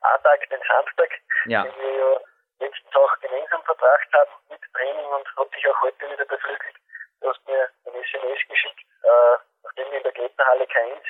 [0.00, 1.10] A-Tag, den Samstag,
[1.46, 1.62] ja.
[1.62, 2.20] den wir ja
[2.60, 6.76] letztens auch gemeinsam verbracht haben mit Training und hat sich auch heute wieder beflügelt.
[7.20, 11.02] Du hast mir ein SMS geschickt, äh, nachdem wir in der Kletterhalle K1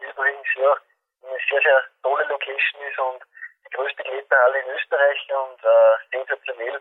[0.00, 0.76] übrigens ja
[1.24, 3.22] eine sehr, sehr tolle Location ist und
[3.66, 6.80] die größte Kletterhalle in Österreich und äh, sensationell.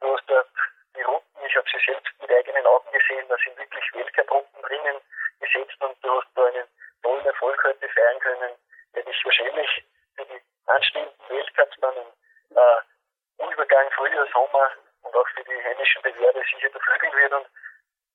[0.00, 0.48] Du hast dort
[0.96, 5.00] die Routen, ich habe sie selbst mit eigenen Augen gesehen, da sind wirklich Weltcup-Routen drinnen
[5.40, 6.68] gesetzt und du hast da einen
[7.02, 8.52] tollen Erfolg heute feiern können,
[8.94, 9.84] der dich wahrscheinlich
[10.16, 14.70] für die anstehenden Weltcups dann im äh, Übergang Frühjahr, Sommer
[15.02, 17.32] und auch für die heimischen Bewerber sicher beflügeln wird.
[17.32, 17.46] Und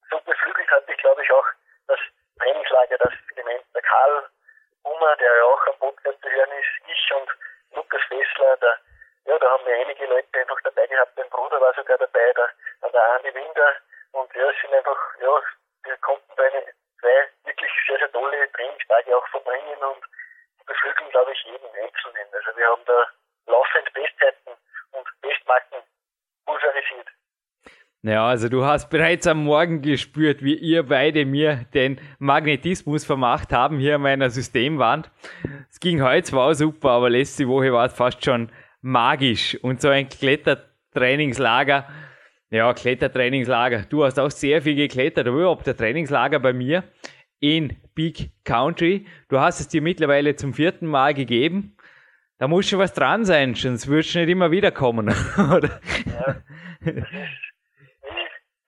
[0.09, 1.47] so beflügelt hat mich, glaube ich, auch
[1.87, 1.99] das
[2.39, 4.29] Trainingslager, das Element der Karl
[4.85, 7.29] Hummer, der ja auch am Podcast zu hören ist, ich und
[7.75, 8.77] Lukas Fessler, der,
[9.25, 12.49] ja, da haben wir einige Leute einfach dabei gehabt, mein Bruder war sogar dabei, der,
[12.91, 13.75] der Andi Winder
[14.11, 15.41] und ja, es sind einfach, ja,
[15.85, 16.65] wir konnten da eine,
[16.99, 20.03] zwei wirklich sehr, sehr tolle Trainingstage auch verbringen und
[20.65, 22.27] beflügeln, glaube ich, jeden Einzelnen.
[22.33, 23.07] Also wir haben da
[23.47, 24.53] laufend Bestzeiten
[24.91, 25.83] und Bestmarken
[26.45, 27.07] pulverisiert.
[28.03, 33.53] Ja, also du hast bereits am Morgen gespürt, wie ihr beide mir den Magnetismus vermacht
[33.53, 35.11] haben hier an meiner Systemwand.
[35.69, 38.49] Es ging heute zwar super, aber letzte Woche war es fast schon
[38.81, 39.55] magisch.
[39.61, 41.87] Und so ein Klettertrainingslager,
[42.49, 43.83] ja, Klettertrainingslager.
[43.87, 46.85] Du hast auch sehr viel geklettert, aber überhaupt der Trainingslager bei mir
[47.39, 49.05] in Big Country.
[49.29, 51.77] Du hast es dir mittlerweile zum vierten Mal gegeben.
[52.39, 55.79] Da muss schon was dran sein, sonst würdest du nicht immer wieder kommen, oder?
[56.07, 56.35] Ja.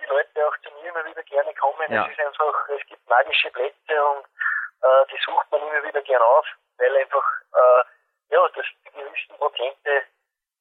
[0.06, 1.92] die Leute auch zu mir immer wieder gerne kommen.
[1.92, 2.06] Ja.
[2.06, 4.26] Es ist einfach, es gibt magische Plätze und
[4.82, 6.46] äh, die sucht man immer wieder gern auf,
[6.78, 7.84] weil einfach äh,
[8.30, 10.04] ja, das die gewissen Prozente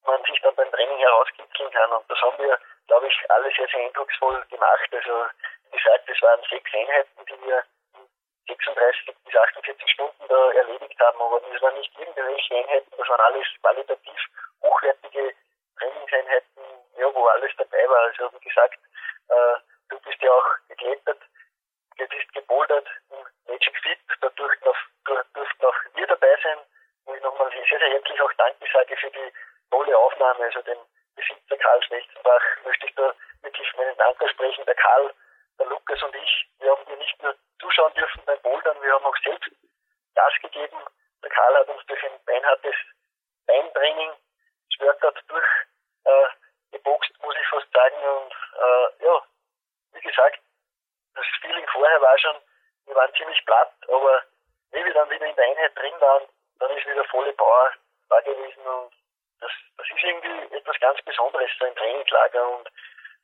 [0.06, 1.92] man sich dann beim Training herauskitzeln kann.
[1.92, 4.88] Und das haben wir, glaube ich, alles sehr, sehr eindrucksvoll gemacht.
[4.92, 5.26] Also
[5.70, 7.64] wie gesagt, es waren sechs Einheiten, die wir
[8.46, 11.20] 36 bis 48 Stunden da erledigt haben.
[11.20, 14.20] Aber das waren nicht irgendwelche Einheiten, das waren alles qualitativ
[14.62, 15.34] hochwertige
[15.78, 16.62] Trainingseinheiten,
[16.98, 18.02] ja, wo alles dabei war.
[18.02, 18.78] Also wie gesagt,
[19.28, 19.56] äh,
[19.88, 21.20] du bist ja auch geklettert,
[21.96, 26.58] du bist gebouldert im Magic Fit, da durften auch, durften auch wir dabei sein.
[27.06, 29.32] Wo ich nochmal sehr, sehr herzlich auch Danke sage für die
[29.70, 30.78] tolle Aufnahme, also den
[31.16, 34.64] Besitzer Karl Schnechtenbach möchte ich da wirklich meinen Dank aussprechen.
[34.64, 35.14] Der Karl,
[35.58, 38.82] der Lukas und ich, wir haben hier nicht nur zuschauen dürfen beim Bouldern.
[38.82, 39.50] Wir haben auch selbst
[40.14, 40.78] Gas gegeben.
[41.22, 42.74] Der Karl hat uns durch ein beinhartes
[43.46, 44.12] Beintraining,
[44.70, 45.46] das Workout durch
[46.04, 46.28] äh,
[46.72, 47.96] geboxt, muss ich fast sagen.
[47.96, 49.22] Und äh, ja,
[49.92, 50.40] wie gesagt,
[51.14, 52.36] das Feeling vorher war schon,
[52.86, 54.22] wir waren ziemlich platt, aber
[54.72, 56.28] wie wir dann wieder in der Einheit drin waren,
[56.58, 57.72] dann ist wieder volle Power
[58.08, 58.92] da gewesen und
[59.40, 62.68] das, das ist irgendwie etwas ganz Besonderes, so ein Trainingslager und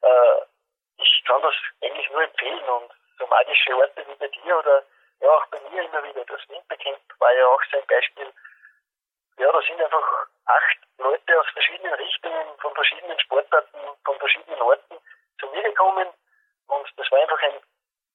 [0.02, 0.40] äh,
[0.98, 4.82] ich kann das eigentlich nur empfehlen und so magische Orte wie bei dir oder
[5.20, 8.32] ja auch bei mir immer wieder, das Wintercamp war ja auch so ein Beispiel.
[9.38, 14.96] Ja, da sind einfach acht Leute aus verschiedenen Richtungen, von verschiedenen Sportarten, von verschiedenen Orten
[15.38, 16.08] zu mir gekommen
[16.68, 17.60] und das war einfach ein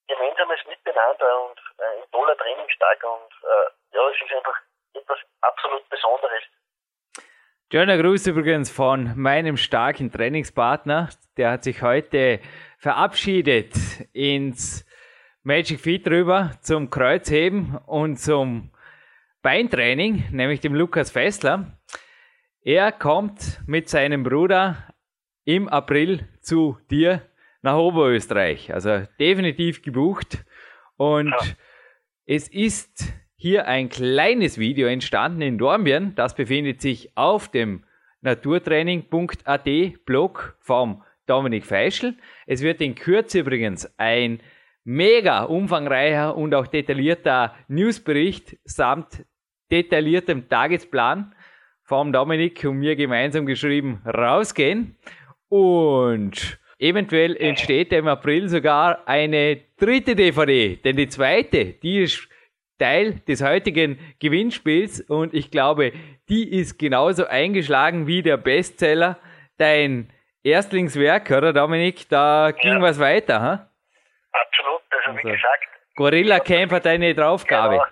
[0.08, 4.58] gemeinsames Miteinander und ein toller Trainingstag und äh, ja, es ist einfach
[4.94, 6.42] etwas absolut Besonderes.
[7.72, 11.08] Schöner Gruß übrigens von meinem starken Trainingspartner.
[11.36, 12.40] Der hat sich heute
[12.86, 13.74] verabschiedet
[14.12, 14.86] ins
[15.42, 18.70] Magic Feet rüber zum Kreuzheben und zum
[19.42, 21.80] Beintraining, nämlich dem Lukas Fessler.
[22.60, 24.94] Er kommt mit seinem Bruder
[25.44, 27.22] im April zu dir
[27.60, 28.72] nach Oberösterreich.
[28.72, 30.44] Also definitiv gebucht.
[30.96, 31.38] Und ja.
[32.26, 36.14] es ist hier ein kleines Video entstanden in Dornbirn.
[36.14, 37.84] Das befindet sich auf dem
[38.20, 42.14] naturtraining.at Blog vom Dominik Feischl.
[42.46, 44.40] Es wird in Kürze übrigens ein
[44.84, 49.24] mega umfangreicher und auch detaillierter Newsbericht samt
[49.70, 51.34] detailliertem Tagesplan
[51.82, 54.96] vom Dominik und mir gemeinsam geschrieben rausgehen.
[55.48, 62.28] Und eventuell entsteht im April sogar eine dritte DVD, denn die zweite, die ist
[62.78, 65.92] Teil des heutigen Gewinnspiels und ich glaube,
[66.28, 69.18] die ist genauso eingeschlagen wie der Bestseller.
[69.56, 70.12] Dein
[70.46, 72.08] Erstlingswerk, oder Dominik?
[72.08, 72.82] Da ging ja.
[72.82, 73.66] was weiter, ha?
[74.30, 75.66] Absolut, also, also wie gesagt.
[75.96, 77.74] Gorilla Camp hat eine Draufgabe.
[77.74, 77.90] Genau,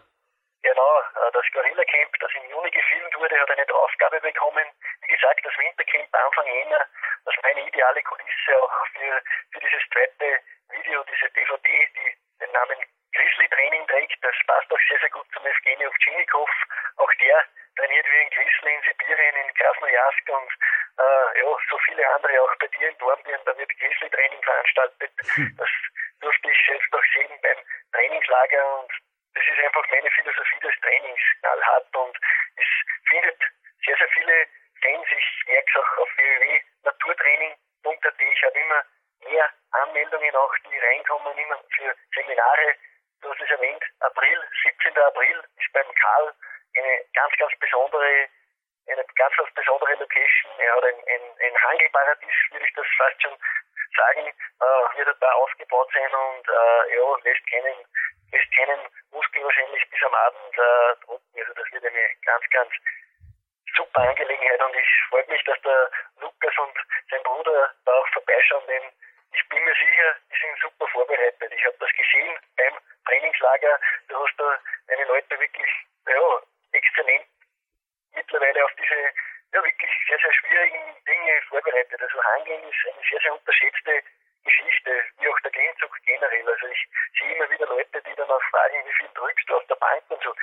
[0.62, 4.66] genau, das Gorilla Camp, das im Juni gefilmt wurde, hat eine Draufgabe bekommen.
[5.02, 6.86] Wie gesagt, das Wintercamp Anfang Jänner,
[7.24, 9.14] das ist meine ideale Kulisse auch für,
[9.50, 10.38] für dieses zweite
[10.78, 12.78] Video, diese DVD, die den Namen
[13.14, 14.18] Grizzly-Training trägt.
[14.22, 16.50] Das passt auch sehr, sehr gut zum Evgeny Ovchinnikov.
[17.02, 17.38] Auch der
[17.76, 20.50] trainiert wie ein Grizzly in Sibirien, in Krasnojarsk und
[20.98, 23.40] äh, ja, so viele andere auch bei dir in Dornbirn.
[23.44, 25.12] Da wird Grizzly-Training veranstaltet.
[25.34, 25.54] Hm.
[25.58, 25.68] Das
[26.20, 27.58] durfte ich selbst auch sehen beim
[27.92, 28.90] Trainingslager und
[29.34, 32.16] das ist einfach meine Philosophie des Trainings, knallhart und
[32.56, 32.66] es
[33.08, 33.42] findet
[33.84, 34.46] sehr, sehr viele
[34.80, 35.06] Fans.
[35.10, 38.20] Ich merke es auch auf www.naturtraining.at.
[38.20, 38.82] Ich habe immer
[39.28, 42.76] mehr Anmeldungen auch, die reinkommen, immer für Seminare,
[43.22, 44.98] du hast es erwähnt, April, 17.
[44.98, 46.34] April ist beim Karl
[46.74, 48.28] eine ganz, ganz besondere,
[48.86, 50.50] eine ganz, ganz besondere Location.
[50.58, 53.36] Er hat ein, ein, ein Hangelparadies, würde ich das fast schon
[53.96, 57.76] sagen, äh, wird da aufgebaut sein und äh, ja, lässt keinen,
[58.32, 61.40] lässt keinen Muskel wahrscheinlich bis am Abend äh, drucken.
[61.40, 62.72] Also das wird eine ganz, ganz
[63.76, 66.76] super Angelegenheit und ich freue mich, dass der Lukas und
[67.10, 68.82] sein Bruder da auch vorbeischauen, denn
[69.32, 71.52] ich bin mir sicher, die sind super vorbereitet.
[71.52, 72.74] Ich habe das gesehen beim
[73.06, 73.80] Trainingslager.
[74.08, 75.70] Du hast da deine Leute wirklich
[76.06, 76.42] ja,
[76.74, 77.26] exzellent
[78.14, 78.94] mittlerweile auf diese
[79.52, 82.00] ja, wirklich sehr, sehr schwierigen Dinge vorbereitet.
[82.00, 84.02] Also Handeln ist eine sehr, sehr unterschätzte
[84.44, 86.48] Geschichte, wie auch der Klimmzug generell.
[86.48, 89.66] Also ich sehe immer wieder Leute, die dann auch fragen, wie viel drückst du auf
[89.66, 90.34] der Bank und so.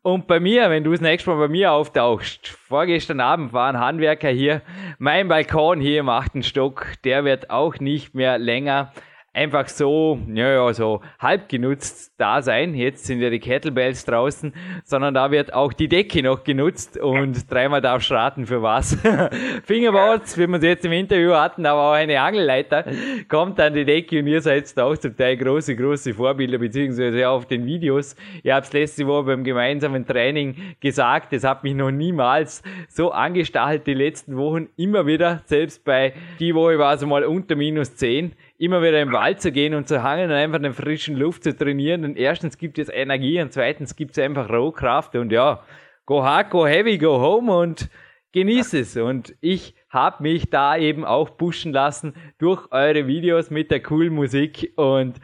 [0.06, 3.80] Und bei mir, wenn du das nächste Mal bei mir auftauchst, vorgestern Abend war ein
[3.80, 4.62] Handwerker hier,
[5.00, 8.92] mein Balkon hier im achten Stock, der wird auch nicht mehr länger
[9.36, 12.74] einfach so, ja, ja, so halb genutzt da sein.
[12.74, 17.52] Jetzt sind ja die Kettlebells draußen, sondern da wird auch die Decke noch genutzt und
[17.52, 18.98] dreimal darfst raten für was.
[19.66, 22.86] Fingerboards, wie wir es jetzt im Interview hatten, aber auch eine Angelleiter
[23.28, 27.46] kommt an die Decke und ihr seid auch zum Teil große, große Vorbilder, beziehungsweise auf
[27.46, 28.16] den Videos.
[28.42, 33.12] Ihr habt es letzte Woche beim gemeinsamen Training gesagt, es hat mich noch niemals so
[33.12, 37.96] angestachelt die letzten Wochen, immer wieder, selbst bei die Woche war es mal unter minus
[37.98, 41.16] 10, immer wieder im Wald zu gehen und zu hangeln und einfach in der frischen
[41.16, 42.06] Luft zu trainieren.
[42.06, 45.64] Und erstens gibt es Energie und zweitens gibt es einfach Rohkraft und ja,
[46.06, 47.90] go hard, go heavy, go home und
[48.32, 48.98] genieß es.
[48.98, 54.14] Und ich habe mich da eben auch pushen lassen durch eure Videos mit der coolen
[54.14, 55.20] Musik und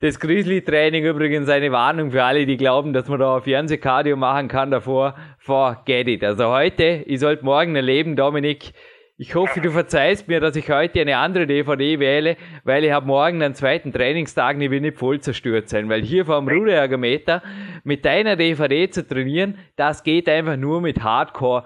[0.00, 4.70] das Grizzly-Training übrigens eine Warnung für alle, die glauben, dass man da Fernsehkardio machen kann
[4.70, 5.14] davor.
[5.38, 6.22] Forget it.
[6.22, 8.72] Also heute, ich sollte morgen erleben, Dominik,
[9.18, 13.06] ich hoffe, du verzeihst mir, dass ich heute eine andere DVD wähle, weil ich habe
[13.06, 15.88] morgen einen zweiten Trainingstag und ich will nicht voll zerstört sein.
[15.88, 17.42] Weil hier vom Ruderergometer
[17.82, 21.64] mit deiner DVD zu trainieren, das geht einfach nur mit Hardcore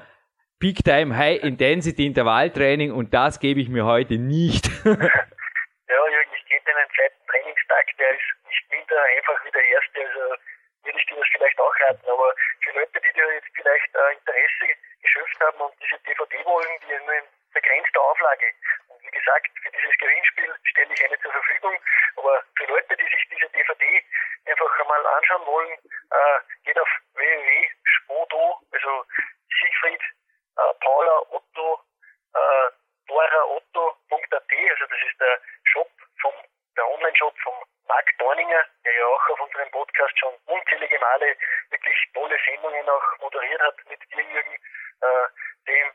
[0.61, 4.69] Peak Time High Intensity Intervalltraining und das gebe ich mir heute nicht.
[4.85, 9.99] ja, Jürgen, ich gebe einen zweiten Trainingstag, der ist nicht minder einfach wie der erste.
[10.07, 10.39] Also
[10.85, 12.07] würde ich dir das vielleicht auch raten.
[12.07, 12.33] Aber
[12.63, 14.67] für Leute, die dir jetzt vielleicht äh, Interesse
[15.03, 18.53] geschöpft haben und diese DVD wollen, die nur in begrenzter Auflage.
[18.89, 21.79] Und wie gesagt, für dieses Gewinnspiel stelle ich eine zur Verfügung.
[22.17, 24.05] Aber für Leute, die sich diese DVD
[24.47, 29.05] einfach einmal anschauen wollen, äh, geht auf www.spodo, also
[29.61, 30.01] Siegfried,
[30.57, 31.81] äh, Paula, Otto,
[32.35, 32.71] äh,
[33.07, 35.91] Dora Otto.at, also das ist der Shop
[36.21, 36.33] vom,
[36.77, 37.55] der Online-Shop vom
[37.89, 41.37] Marc Dorninger, der ja auch auf unserem Podcast schon unzählige Male
[41.71, 45.27] wirklich tolle Sendungen auch moderiert hat mit dir, Jürgen, äh,
[45.67, 45.93] dem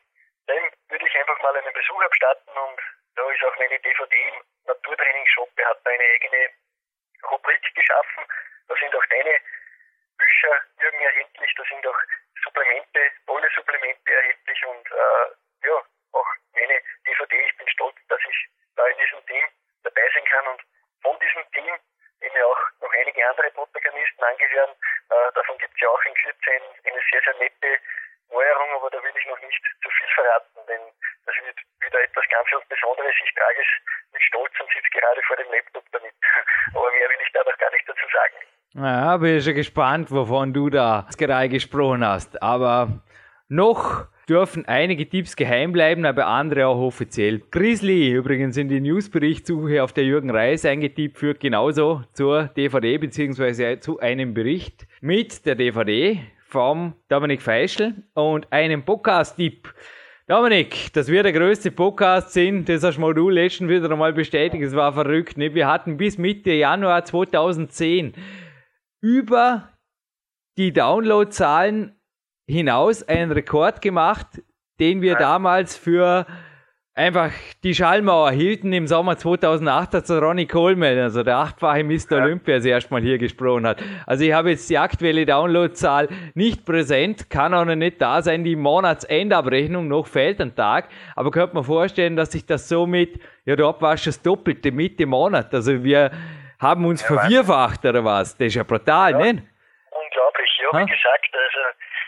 [0.47, 2.79] dem würde ich einfach mal einen Besuch abstatten und
[3.15, 5.49] da ist auch meine DVD im Naturtraining-Shop.
[5.57, 6.49] Er hat eine eigene
[7.31, 8.25] Rubrik geschaffen.
[8.67, 9.39] Da sind auch deine
[10.17, 11.99] Bücher Jürgen erhältlich, da sind auch
[12.43, 15.83] Supplemente, tolle Supplemente erhältlich und äh, ja,
[16.13, 17.45] auch meine DVD.
[17.45, 19.43] Ich bin stolz, dass ich da in diesem Team
[19.83, 20.61] dabei sein kann und
[21.01, 21.73] von diesem Team,
[22.21, 24.71] dem auch noch einige andere Protagonisten angehören,
[25.09, 26.51] äh, davon gibt es ja auch in Kürze
[26.85, 27.79] eine sehr, sehr nette
[28.31, 30.81] Neuerung, aber da will ich noch nicht zu viel verraten, denn
[31.25, 33.15] das wird wieder etwas ganz was Besonderes.
[33.23, 33.71] Ich trage es
[34.13, 36.13] mit Stolz und sitze gerade vor dem Laptop damit.
[36.73, 38.37] Aber mehr will ich da noch gar nicht dazu sagen.
[38.75, 42.41] Ja, bin schon gespannt, wovon du da gerade gesprochen hast.
[42.41, 43.03] Aber
[43.47, 47.39] noch dürfen einige Tipps geheim bleiben, aber andere auch offiziell.
[47.51, 53.79] Grizzly übrigens in die Newsberichtssuche auf der Jürgen Reis eingetippt führt genauso zur DVD bzw.
[53.79, 56.19] zu einem Bericht mit der DVD
[56.55, 59.73] vom Dominik Feischl und einem Podcast-Tipp.
[60.25, 64.63] Dominik, dass wir der größte Podcast sind, das hast mal du letzten wieder einmal bestätigt,
[64.63, 65.37] es war verrückt.
[65.37, 65.53] Ne?
[65.53, 68.13] Wir hatten bis Mitte Januar 2010
[69.01, 69.67] über
[70.57, 71.99] die Downloadzahlen
[72.47, 74.41] hinaus einen Rekord gemacht,
[74.79, 76.25] den wir damals für
[76.95, 77.31] einfach
[77.63, 82.17] die Schallmauer hielten im Sommer 2008 hat so Ronnie Coleman, also der achtfache Mr.
[82.17, 82.23] Ja.
[82.23, 83.83] Olympia, das erstmal hier gesprochen hat.
[84.07, 88.45] Also ich habe jetzt die aktuelle Downloadzahl nicht präsent, kann auch noch nicht da sein,
[88.45, 93.57] die Monatsendabrechnung, noch fehlt ein Tag, aber könnte man vorstellen, dass sich das somit, ja
[93.57, 96.11] dort war schon das Doppelte Mitte Monat, also wir
[96.59, 99.17] haben uns ja, vervierfacht oder was, das ist ja brutal, ja.
[99.17, 99.43] ne?
[99.91, 101.59] Unglaublich, ja, wie gesagt, also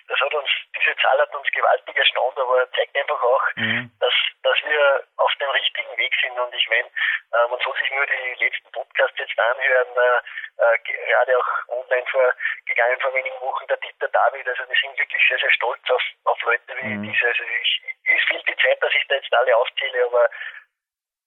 [0.07, 3.91] das hat uns, diese Zahl hat uns gewaltig erstaunt, aber zeigt einfach auch, mhm.
[3.99, 6.39] dass, dass wir auf dem richtigen Weg sind.
[6.39, 10.79] Und ich meine, äh, man soll sich nur die letzten Podcasts jetzt anhören, äh, äh,
[10.79, 12.33] gerade auch online vor,
[12.65, 14.47] gegangen vor wenigen Wochen, der Dieter David.
[14.47, 17.03] Also wir sind wirklich sehr, sehr stolz auf, auf Leute wie mhm.
[17.03, 17.27] diese.
[17.27, 20.29] Also ich, es fehlt die Zeit, dass ich da jetzt alle aufzähle, aber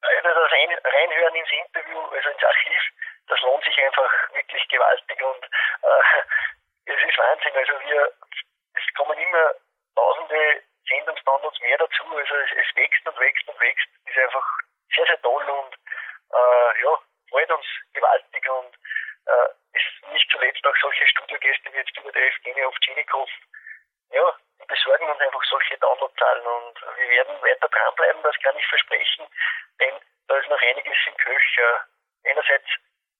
[0.02, 2.82] also das ein, Reinhören ins Interview, also ins Archiv,
[3.28, 6.22] das lohnt sich einfach wirklich gewaltig und äh,
[6.92, 7.56] es ist Wahnsinn.
[7.56, 8.12] Also wir
[8.90, 9.54] es kommen immer
[9.94, 12.04] tausende Sendungsdownloads mehr dazu.
[12.16, 13.88] Also es, es, wächst und wächst und wächst.
[14.06, 14.46] ist einfach
[14.94, 15.74] sehr, sehr toll und
[16.32, 16.98] äh, ja,
[17.30, 18.74] freut uns gewaltig und
[19.26, 23.30] äh, ist nicht zuletzt auch solche Studiogäste wie jetzt über der Evgenia Ovtchenikow.
[24.10, 28.66] Ja, die besorgen uns einfach solche Downloadzahlen und wir werden weiter dranbleiben, das kann ich
[28.66, 29.26] versprechen,
[29.78, 31.86] denn da ist noch einiges im Köcher.
[32.24, 32.68] Einerseits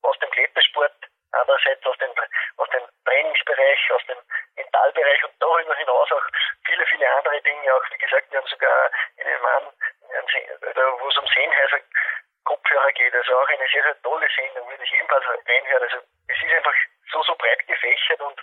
[0.02, 2.10] aus dem Klettersport, andererseits aus dem,
[2.56, 4.18] aus dem Trainingsbereich, aus dem
[4.56, 6.26] Mentalbereich und darüber hinaus auch
[6.66, 7.74] viele, viele andere Dinge.
[7.74, 9.64] Auch wie gesagt, wir haben sogar einen Mann,
[11.00, 11.80] wo es um Sennheiser
[12.44, 15.82] Kopfhörer geht, also auch eine sehr, sehr tolle Sendung, würde ich ebenfalls reinhören.
[15.82, 16.74] Also es ist einfach
[17.12, 18.38] so, so breit gefächert und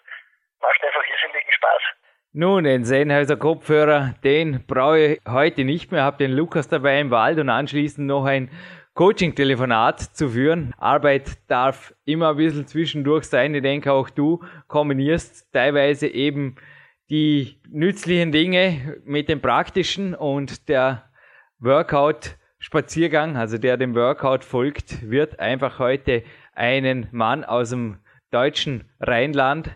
[0.62, 1.82] macht einfach irrsinnigen Spaß.
[2.34, 6.04] Nun, den Sennheiser Kopfhörer, den brauche ich heute nicht mehr.
[6.04, 8.52] Habe den Lukas dabei im Wald und anschließend noch ein
[8.98, 10.74] Coaching-Telefonat zu führen.
[10.80, 13.54] Arbeit darf immer ein bisschen zwischendurch sein.
[13.54, 16.56] Ich denke auch du kombinierst teilweise eben
[17.12, 21.04] die nützlichen Dinge mit dem praktischen und der
[21.60, 26.24] Workout-Spaziergang, also der dem Workout folgt, wird einfach heute
[26.54, 28.00] einen Mann aus dem
[28.32, 29.70] deutschen Rheinland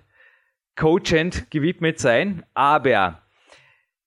[0.75, 2.43] coachend gewidmet sein.
[2.55, 3.20] Aber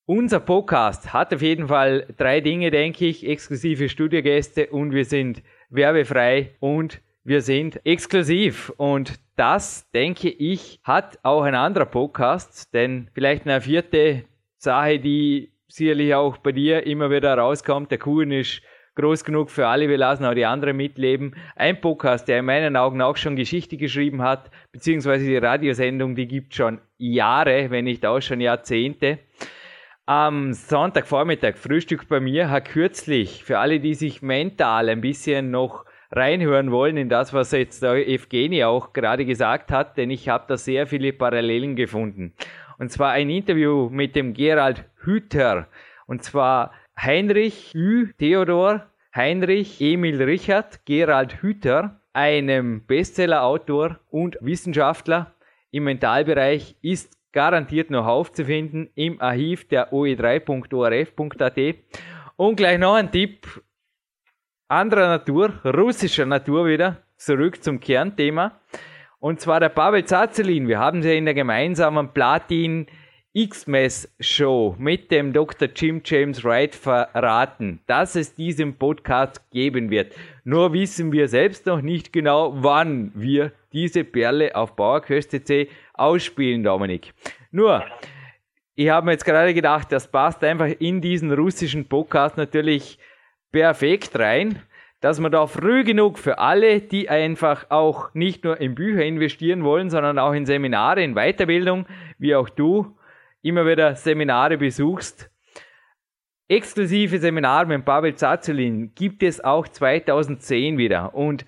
[0.07, 5.43] unser Podcast hat auf jeden Fall drei Dinge, denke ich, exklusive Studiogäste und wir sind
[5.71, 8.71] werbefrei und wir sind exklusiv.
[8.77, 14.25] Und das, denke ich, hat auch ein anderer Podcast, denn vielleicht eine vierte
[14.59, 18.61] Sache, die sicherlich auch bei dir immer wieder rauskommt, der Kuhn ist
[18.97, 21.35] groß genug für alle, wir lassen auch die anderen mitleben.
[21.57, 26.29] Ein Podcast, der in meinen Augen auch schon Geschichte geschrieben hat, beziehungsweise die Radiosendung, die
[26.29, 29.19] gibt schon Jahre, wenn nicht auch schon Jahrzehnte.
[30.07, 35.87] Am Sonntagvormittag Frühstück bei mir hat kürzlich, für alle, die sich mental ein bisschen noch
[36.11, 40.45] reinhören wollen in das, was jetzt der Evgeni auch gerade gesagt hat, denn ich habe
[40.47, 42.35] da sehr viele Parallelen gefunden.
[42.79, 45.69] Und zwar ein Interview mit dem Gerald Hüther.
[46.07, 48.13] Und zwar Heinrich Ü.
[48.19, 48.85] Theodor,
[49.17, 55.33] Heinrich Emil Richard, Gerald Hüther, einem Bestseller-Autor und Wissenschaftler
[55.71, 61.59] im Mentalbereich, ist garantiert noch aufzufinden im Archiv der oe3.orf.at.
[62.37, 63.63] Und gleich noch ein Tipp
[64.69, 68.61] anderer Natur, russischer Natur wieder, zurück zum Kernthema.
[69.19, 70.69] Und zwar der Pavel Zazelin.
[70.69, 72.87] Wir haben sie in der gemeinsamen Platin
[73.37, 75.69] X-Mess Show mit dem Dr.
[75.75, 80.15] Jim James Wright verraten, dass es diesen Podcast geben wird.
[80.45, 87.13] Nur wissen wir selbst noch nicht genau, wann wir diese Perle auf PowerQuest.cc ausspielen, Dominik.
[87.51, 87.85] Nur,
[88.77, 93.01] ich habe mir jetzt gerade gedacht, das passt einfach in diesen russischen Podcast natürlich
[93.51, 94.61] perfekt rein,
[95.01, 99.65] dass man da früh genug für alle, die einfach auch nicht nur in Bücher investieren
[99.65, 101.87] wollen, sondern auch in Seminare, in Weiterbildung,
[102.19, 102.97] wie auch du,
[103.45, 105.31] immer wieder Seminare besuchst.
[106.49, 111.45] Exklusive Seminare mit Pavel Zazulin gibt es auch 2010 wieder und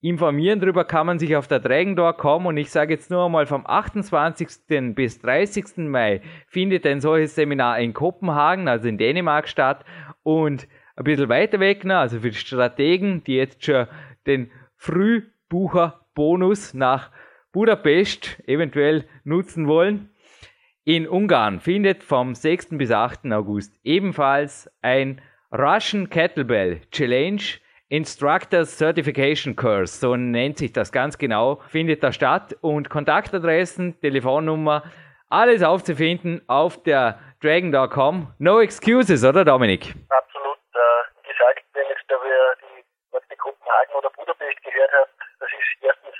[0.00, 3.66] informieren darüber kann man sich auf der Dragendor.com und ich sage jetzt nur einmal vom
[3.66, 4.94] 28.
[4.94, 5.78] bis 30.
[5.78, 9.84] Mai findet ein solches Seminar in Kopenhagen, also in Dänemark statt
[10.22, 13.86] und ein bisschen weiter weg, ne, also für die Strategen, die jetzt schon
[14.26, 17.10] den Frühbucher-Bonus nach
[17.52, 20.10] Budapest eventuell nutzen wollen,
[20.88, 22.78] in Ungarn findet vom 6.
[22.78, 23.30] bis 8.
[23.30, 25.20] August ebenfalls ein
[25.52, 27.42] Russian Kettlebell Challenge
[27.90, 34.82] Instructors Certification Course, so nennt sich das ganz genau, findet da statt und Kontaktadressen, Telefonnummer,
[35.28, 38.32] alles aufzufinden auf der Dragon.com.
[38.38, 39.92] No excuses, oder Dominik?
[40.08, 40.56] Absolut.
[40.72, 45.84] Äh, gesagt, wenn jetzt da wer die Orte Kopenhagen oder Budapest gehört hat, das ist
[45.84, 46.16] erstens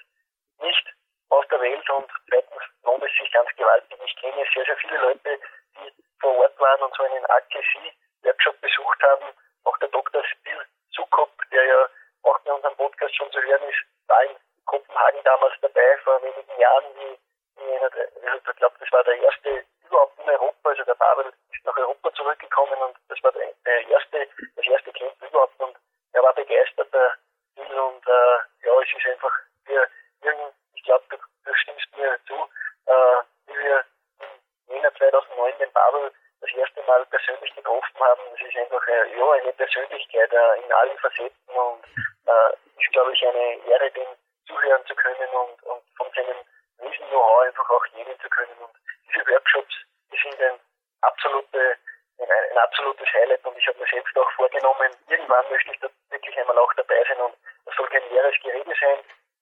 [0.61, 0.85] nicht
[1.31, 3.99] aus der Welt und zweitens lohnt es sich ganz gewaltig.
[4.05, 5.39] Ich kenne sehr, sehr viele Leute,
[5.77, 9.27] die vor Ort waren und so einen AKC-Workshop besucht haben.
[9.64, 10.25] Auch der Dr.
[10.25, 10.59] Spiel
[10.95, 11.89] Sukop, der ja
[12.23, 16.61] auch bei unserem Podcast schon zu hören ist, war in Kopenhagen damals dabei, vor wenigen
[16.61, 17.19] Jahren, wie,
[17.57, 21.33] wie einer der, ich glaube, das war der erste überhaupt in Europa, also der Babel
[21.53, 25.77] ist nach Europa zurückgekommen und das war der, der erste, das erste Camp überhaupt und
[26.12, 27.16] er war begeistert, der
[27.55, 29.33] Bill, und äh, ja, es ist einfach
[29.64, 29.89] für
[30.21, 33.85] irgendein ich glaube, du, du, stimmst mir zu, äh, wie wir
[34.21, 38.21] im Jänner 2009 den Babel das erste Mal persönlich getroffen haben.
[38.35, 41.85] Es ist einfach äh, ja, eine Persönlichkeit äh, in allen Facetten und
[42.27, 44.07] äh, ist, glaube ich, eine Ehre, dem
[44.47, 46.39] zuhören zu können und, und von seinem
[46.81, 48.57] riesen Know-how einfach auch nehmen zu können.
[48.61, 48.73] Und
[49.09, 49.75] diese Workshops,
[50.12, 50.61] die sind ein,
[51.03, 51.77] absolute,
[52.19, 55.89] ein, ein absolutes Highlight und ich habe mir selbst auch vorgenommen, irgendwann möchte ich da
[56.11, 57.35] wirklich einmal auch dabei sein und
[57.66, 58.99] das soll kein leeres Gerede sein,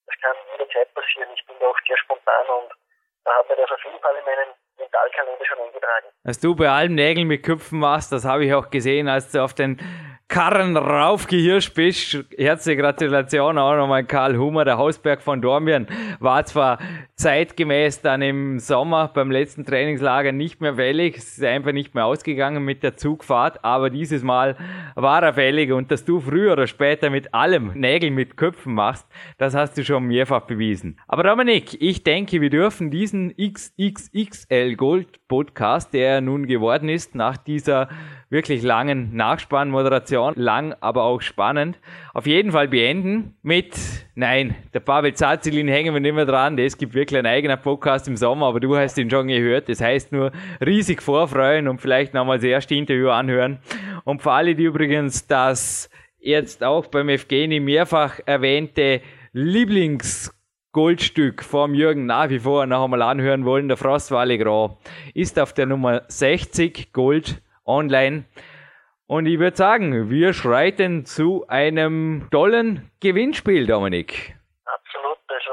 [0.06, 1.30] das kann jederzeit passieren.
[1.34, 2.72] Ich bin da auch sehr spontan und
[3.24, 6.08] da hat mir das auf jeden Fall in meinen Mentalkalender schon eingetragen.
[6.36, 9.42] Dass du bei allem Nägeln mit Köpfen machst, das habe ich auch gesehen, als du
[9.42, 9.78] auf den
[10.28, 12.26] Karren raufgehirscht bist.
[12.36, 15.86] Herzliche Gratulation auch nochmal Karl Hummer, der Hausberg von Dormien.
[16.20, 16.78] War zwar
[17.14, 21.16] zeitgemäß dann im Sommer beim letzten Trainingslager nicht mehr fällig.
[21.16, 24.56] Es ist einfach nicht mehr ausgegangen mit der Zugfahrt, aber dieses Mal
[24.96, 29.06] war er fällig und dass du früher oder später mit allem Nägel mit Köpfen machst,
[29.36, 30.98] das hast du schon mehrfach bewiesen.
[31.06, 37.36] Aber Dominik, ich denke, wir dürfen diesen XXXL Gold Podcast, der nun geworden ist nach
[37.36, 37.88] dieser
[38.28, 41.78] wirklich langen Nachspannmoderation, lang, aber auch spannend.
[42.12, 43.76] Auf jeden Fall beenden mit,
[44.14, 48.08] nein, der Pavel Zazilin hängen wir nicht mehr dran, das gibt wirklich ein eigener Podcast
[48.08, 50.32] im Sommer, aber du hast ihn schon gehört, das heißt nur
[50.64, 53.58] riesig vorfreuen und vielleicht nochmal das erste Interview anhören.
[54.06, 59.00] Und für alle, die übrigens das jetzt auch beim Evgeni mehrfach erwähnte
[59.32, 64.76] Lieblingsgoldstück vom Jürgen nach wie vor noch einmal anhören wollen, der Frostwale Grand,
[65.12, 68.26] ist auf der Nummer 60 Gold online.
[69.08, 74.36] Und ich würde sagen, wir schreiten zu einem tollen Gewinnspiel, Dominik.
[74.66, 75.50] Absolut, also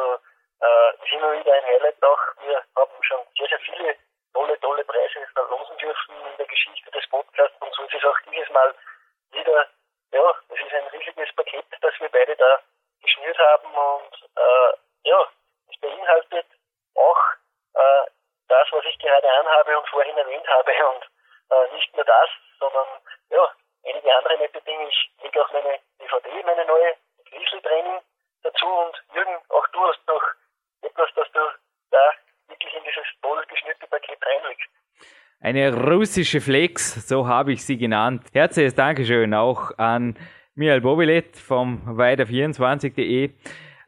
[0.62, 2.20] äh, ist immer wieder ein Highlight auch.
[2.46, 3.96] Wir haben schon sehr, sehr viele
[4.32, 8.20] tolle, tolle Preise verlosen dürfen in der Geschichte des Podcasts und so ist es auch
[8.32, 8.76] dieses Mal
[9.32, 9.68] wieder,
[10.12, 12.60] ja, es ist ein riesiges Paket, das wir beide da
[13.02, 15.28] geschnürt haben und äh, ja,
[15.70, 16.46] es beinhaltet
[16.96, 17.22] auch
[17.74, 18.06] äh,
[18.48, 21.10] das, was ich gerade anhabe und vorhin erwähnt habe und
[21.50, 22.30] äh, nicht nur das,
[22.60, 22.88] sondern
[23.30, 23.52] ja,
[23.86, 24.88] einige andere nette Dinge.
[24.88, 26.96] Ich lege auch meine DVD, meine neue
[27.30, 28.02] Grieseltraining
[28.44, 30.24] dazu und Jürgen, auch du hast noch
[30.82, 31.50] etwas, das du
[31.92, 32.12] da
[32.48, 34.70] wirklich in dieses toll geschnittene Paket reinlegst.
[35.44, 38.24] Eine russische Flex, so habe ich sie genannt.
[38.32, 40.16] Herzliches Dankeschön auch an
[40.56, 43.32] Michael Bobilet vom weiter24.de.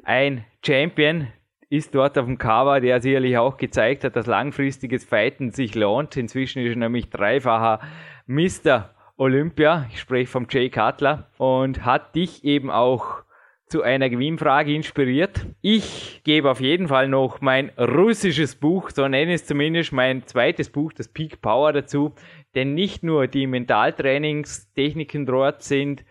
[0.03, 1.29] Ein Champion
[1.69, 6.17] ist dort auf dem Cover, der sicherlich auch gezeigt hat, dass langfristiges Fighten sich lohnt.
[6.17, 7.79] Inzwischen ist er nämlich dreifacher
[8.27, 8.89] Mr.
[9.15, 9.87] Olympia.
[9.93, 13.23] Ich spreche vom Jay Cutler und hat dich eben auch
[13.67, 15.45] zu einer Gewinnfrage inspiriert.
[15.61, 20.25] Ich gebe auf jeden Fall noch mein russisches Buch, so nenne ich es zumindest mein
[20.27, 22.13] zweites Buch, das Peak Power dazu,
[22.53, 26.05] denn nicht nur die Mentaltrainingstechniken dort sind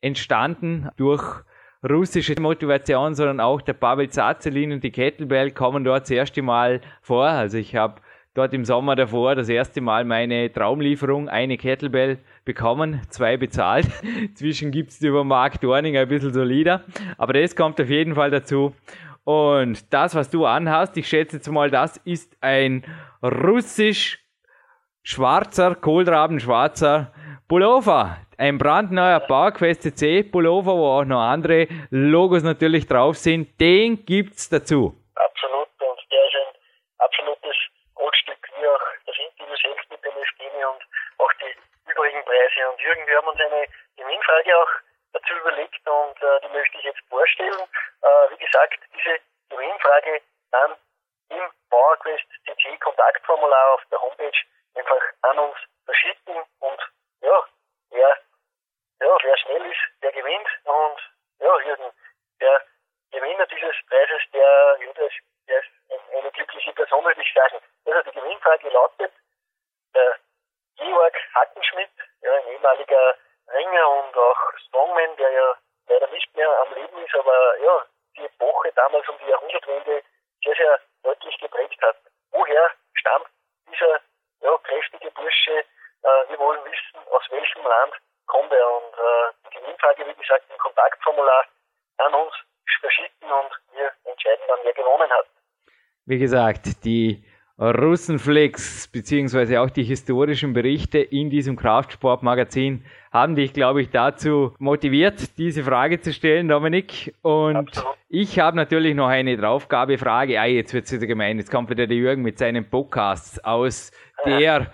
[0.00, 1.42] entstanden durch
[1.88, 6.80] russische Motivation, sondern auch der Pavel Zazelin und die Kettlebell kommen dort das erste Mal
[7.00, 7.26] vor.
[7.26, 8.00] Also ich habe
[8.34, 13.86] dort im Sommer davor das erste Mal meine Traumlieferung, eine Kettlebell bekommen, zwei bezahlt.
[14.34, 16.84] Zwischen gibt es über Mark Dorning ein bisschen solider,
[17.18, 18.74] aber das kommt auf jeden Fall dazu.
[19.24, 22.84] Und das, was du anhast, ich schätze jetzt mal, das ist ein
[23.22, 24.18] russisch
[25.02, 27.12] schwarzer, Kohlrabenschwarzer
[27.48, 28.18] Pullover.
[28.38, 33.60] Ein brandneuer PowerQuest CC Pullover, wo auch noch andere Logos natürlich drauf sind.
[33.60, 34.96] Den gibt's dazu.
[35.14, 35.68] Absolut.
[35.78, 36.54] Und der ist ein
[36.98, 37.56] absolutes
[37.94, 40.82] Goldstück, wie auch das Interview selbst mit dem Evgeny und
[41.18, 41.54] auch die
[42.62, 42.70] Preise.
[42.70, 44.70] Und Jürgen, wir haben uns eine Gewinnfrage auch
[45.12, 47.60] dazu überlegt und äh, die möchte ich jetzt vorstellen.
[48.02, 49.18] Äh, wie gesagt, diese
[49.50, 50.76] Gewinnfrage dann
[51.28, 54.38] im PowerQuest CC Kontaktformular auf der Homepage
[54.74, 56.80] einfach an uns verschicken und
[57.20, 57.44] ja,
[57.90, 58.18] wer,
[59.00, 61.00] ja, wer schnell ist, der gewinnt und
[61.40, 61.92] ja, Jürgen,
[62.40, 62.62] der
[63.10, 65.70] Gewinner dieses Preises, der, ja, der, ist, der ist
[66.16, 67.58] eine glückliche Person, würde ich sagen.
[67.84, 69.12] Also die Gewinnfrage lautet,
[69.94, 70.18] der
[70.76, 71.90] Georg Hackenschmidt,
[72.22, 73.16] ja, ein ehemaliger
[73.48, 75.56] Ringer und auch Strongman, der ja
[75.88, 77.86] leider nicht mehr am Leben ist, aber ja,
[78.16, 80.02] die Epoche damals um die Jahrhundertwende
[80.44, 81.96] sehr, sehr deutlich geprägt hat.
[82.30, 83.28] Woher stammt
[83.70, 84.00] dieser
[84.40, 85.64] ja, kräftige Bursche?
[86.02, 87.94] Äh, wir wollen wissen, aus welchem Land
[88.26, 91.44] kommt er und äh, die Gewinnfrage, wie gesagt, im Kontaktformular
[91.98, 92.34] an uns
[92.80, 95.26] verschicken und wir entscheiden dann, wer gewonnen hat.
[96.06, 97.22] Wie gesagt, die
[97.58, 105.36] Russenflex beziehungsweise auch die historischen Berichte in diesem Kraftsportmagazin haben dich, glaube ich, dazu motiviert,
[105.36, 107.14] diese Frage zu stellen, Dominik.
[107.22, 107.94] Und Absolut.
[108.08, 110.40] ich habe natürlich noch eine Draufgabefrage.
[110.40, 111.38] Ah, jetzt wird es wieder gemein.
[111.38, 113.92] Jetzt kommt wieder der Jürgen mit seinen Podcasts aus
[114.24, 114.70] der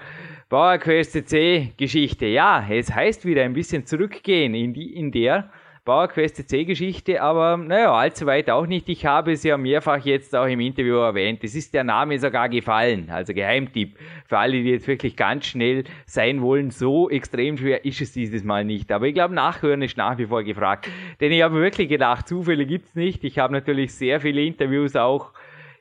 [0.48, 2.26] Bauerquest CC Geschichte.
[2.26, 5.50] Ja, es heißt wieder ein bisschen zurückgehen in die, in der
[5.88, 8.90] PowerQuest C-Geschichte, aber naja, allzu weit auch nicht.
[8.90, 11.42] Ich habe es ja mehrfach jetzt auch im Interview erwähnt.
[11.42, 13.96] Es ist der Name sogar gefallen, also Geheimtipp.
[14.26, 18.44] Für alle, die jetzt wirklich ganz schnell sein wollen, so extrem schwer ist es dieses
[18.44, 18.92] Mal nicht.
[18.92, 20.90] Aber ich glaube, Nachhören ist nach wie vor gefragt.
[21.22, 23.24] Denn ich habe wirklich gedacht, Zufälle gibt es nicht.
[23.24, 25.32] Ich habe natürlich sehr viele Interviews auch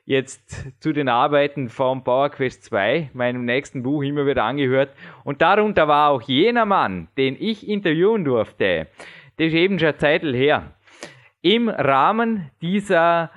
[0.06, 4.88] jetzt zu den Arbeiten vom PowerQuest 2, meinem nächsten Buch, immer wieder angehört.
[5.24, 8.86] Und darunter war auch jener Mann, den ich interviewen durfte
[9.38, 10.74] das ist eben schon eine Zeit her.
[11.40, 13.30] Im Rahmen dieser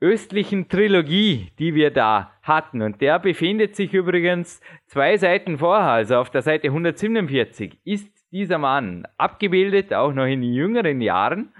[0.00, 2.82] östlichen Trilogie, die wir da hatten.
[2.82, 8.58] Und der befindet sich übrigens zwei Seiten vorher, also auf der Seite 147 ist dieser
[8.58, 11.52] Mann abgebildet, auch noch in jüngeren Jahren.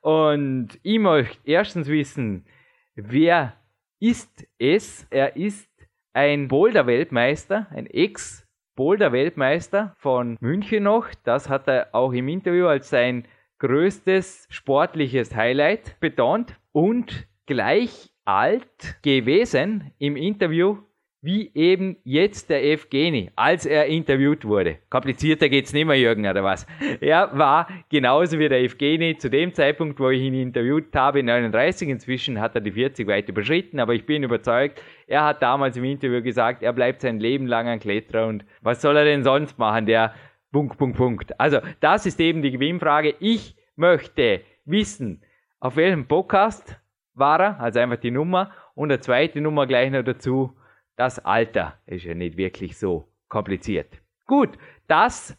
[0.00, 2.46] Und ich möchte erstens wissen,
[2.94, 3.54] wer
[4.00, 5.06] ist es?
[5.10, 5.68] Er ist
[6.12, 8.41] ein Boulder-Weltmeister, ein Ex-
[8.76, 11.08] Boulder-Weltmeister von München noch.
[11.24, 13.26] Das hat er auch im Interview als sein
[13.58, 20.78] größtes sportliches Highlight betont und gleich alt gewesen im Interview
[21.22, 24.78] wie eben jetzt der Evgeni, als er interviewt wurde.
[24.90, 26.66] Komplizierter geht's nicht mehr, Jürgen, oder was?
[27.00, 31.88] Er war genauso wie der Evgeni zu dem Zeitpunkt, wo ich ihn interviewt habe, 39.
[31.88, 35.84] Inzwischen hat er die 40 weit überschritten, aber ich bin überzeugt, er hat damals im
[35.84, 39.56] Interview gesagt, er bleibt sein Leben lang ein Kletterer und was soll er denn sonst
[39.60, 40.14] machen, der
[40.50, 41.40] Punkt, Punkt, Punkt.
[41.40, 43.14] Also, das ist eben die Gewinnfrage.
[43.20, 45.22] Ich möchte wissen,
[45.60, 46.80] auf welchem Podcast
[47.14, 50.56] war er, also einfach die Nummer und eine zweite Nummer gleich noch dazu,
[50.96, 51.78] das Alter.
[51.86, 54.00] Ist ja nicht wirklich so kompliziert.
[54.26, 54.58] Gut,
[54.88, 55.36] das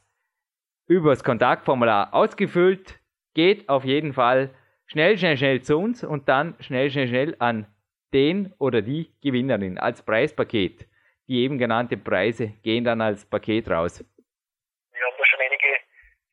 [0.88, 3.00] übers Kontaktformular ausgefüllt,
[3.34, 4.54] geht auf jeden Fall
[4.88, 7.68] schnell, schnell, schnell zu uns und dann schnell, schnell, schnell an
[8.14, 10.88] den oder die Gewinnerin als Preispaket.
[11.28, 14.00] Die eben genannten Preise gehen dann als Paket raus.
[14.00, 15.68] Wir haben da schon einige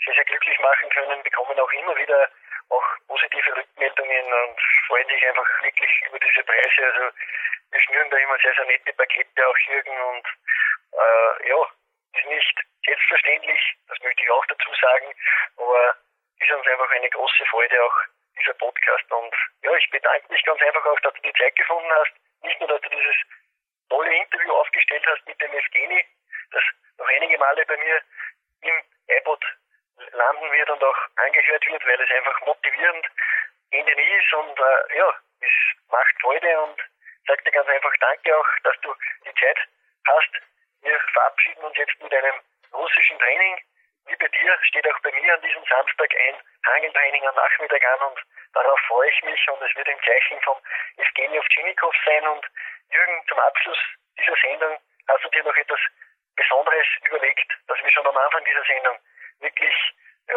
[0.04, 2.28] sehr, sehr glücklich machen können, bekommen auch immer wieder
[2.68, 2.84] auch
[3.20, 6.92] positive Rückmeldungen und freuen sich einfach wirklich über diese Preise.
[6.92, 7.16] Also
[7.70, 10.26] wir schnüren da immer sehr, sehr nette Pakete, auch Jürgen und
[10.92, 11.66] äh, ja,
[12.14, 15.14] ist nicht selbstverständlich, das möchte ich auch dazu sagen,
[15.56, 15.96] aber
[16.40, 17.96] ist uns einfach eine große Freude auch
[18.38, 21.90] dieser Podcast und ja, ich bedanke mich ganz einfach auch, dass du die Zeit gefunden
[21.92, 23.16] hast, nicht nur, dass du dieses
[23.90, 26.04] tolle Interview aufgestellt hast mit dem Evgeni,
[26.52, 26.62] das
[26.98, 28.00] noch einige Male bei mir
[28.62, 29.44] im iPod
[30.12, 33.06] landen wird und auch angehört wird, weil es einfach motivierend
[33.72, 35.50] nie ist und äh, ja, es
[35.90, 36.80] macht Freude und
[37.26, 38.94] sage dir ganz einfach Danke auch, dass du
[39.24, 39.58] die Zeit
[40.06, 40.30] hast.
[40.82, 42.40] Wir verabschieden uns jetzt mit einem
[42.72, 43.60] russischen Training.
[44.06, 46.36] Wie bei dir steht auch bei mir an diesem Samstag ein
[46.66, 48.20] Hangeltraining am Nachmittag an und
[48.54, 50.56] darauf freue ich mich und es wird im Zeichen von
[50.96, 52.46] Evgeny Ovchinnikov sein und
[52.90, 53.78] Jürgen, zum Abschluss
[54.18, 54.78] dieser Sendung
[55.08, 55.80] hast du dir noch etwas
[56.36, 58.98] Besonderes überlegt, dass wir schon am Anfang dieser Sendung
[59.40, 59.74] wirklich
[60.28, 60.34] ja,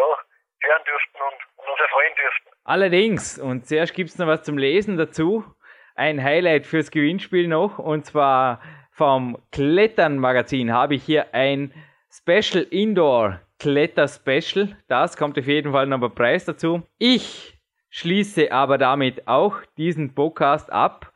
[0.68, 2.50] hören dürften und, und uns erfreuen dürften.
[2.64, 5.44] Allerdings, und zuerst gibt es noch was zum Lesen dazu.
[5.96, 8.62] Ein Highlight fürs Gewinnspiel noch, und zwar
[8.92, 11.74] vom Klettern-Magazin habe ich hier ein
[12.12, 14.78] Special Indoor Kletter Special.
[14.88, 16.84] Das kommt auf jeden Fall noch ein Preis dazu.
[16.98, 17.58] Ich
[17.90, 21.12] schließe aber damit auch diesen Podcast ab.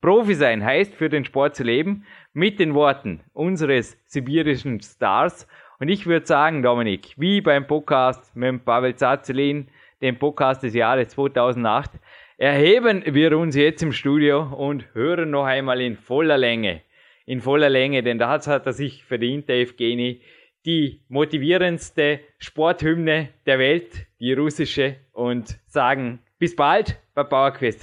[0.00, 2.06] Profi sein heißt für den Sport zu leben
[2.38, 5.48] mit den Worten unseres sibirischen Stars.
[5.80, 9.66] Und ich würde sagen, Dominik, wie beim Podcast mit Pavel Zazelin,
[10.00, 11.90] dem Podcast des Jahres 2008,
[12.36, 16.82] erheben wir uns jetzt im Studio und hören noch einmal in voller Länge.
[17.26, 20.20] In voller Länge, denn das hat er sich verdient, der Evgeni,
[20.64, 27.82] die motivierendste Sporthymne der Welt, die russische, und sagen bis bald bei PowerQuest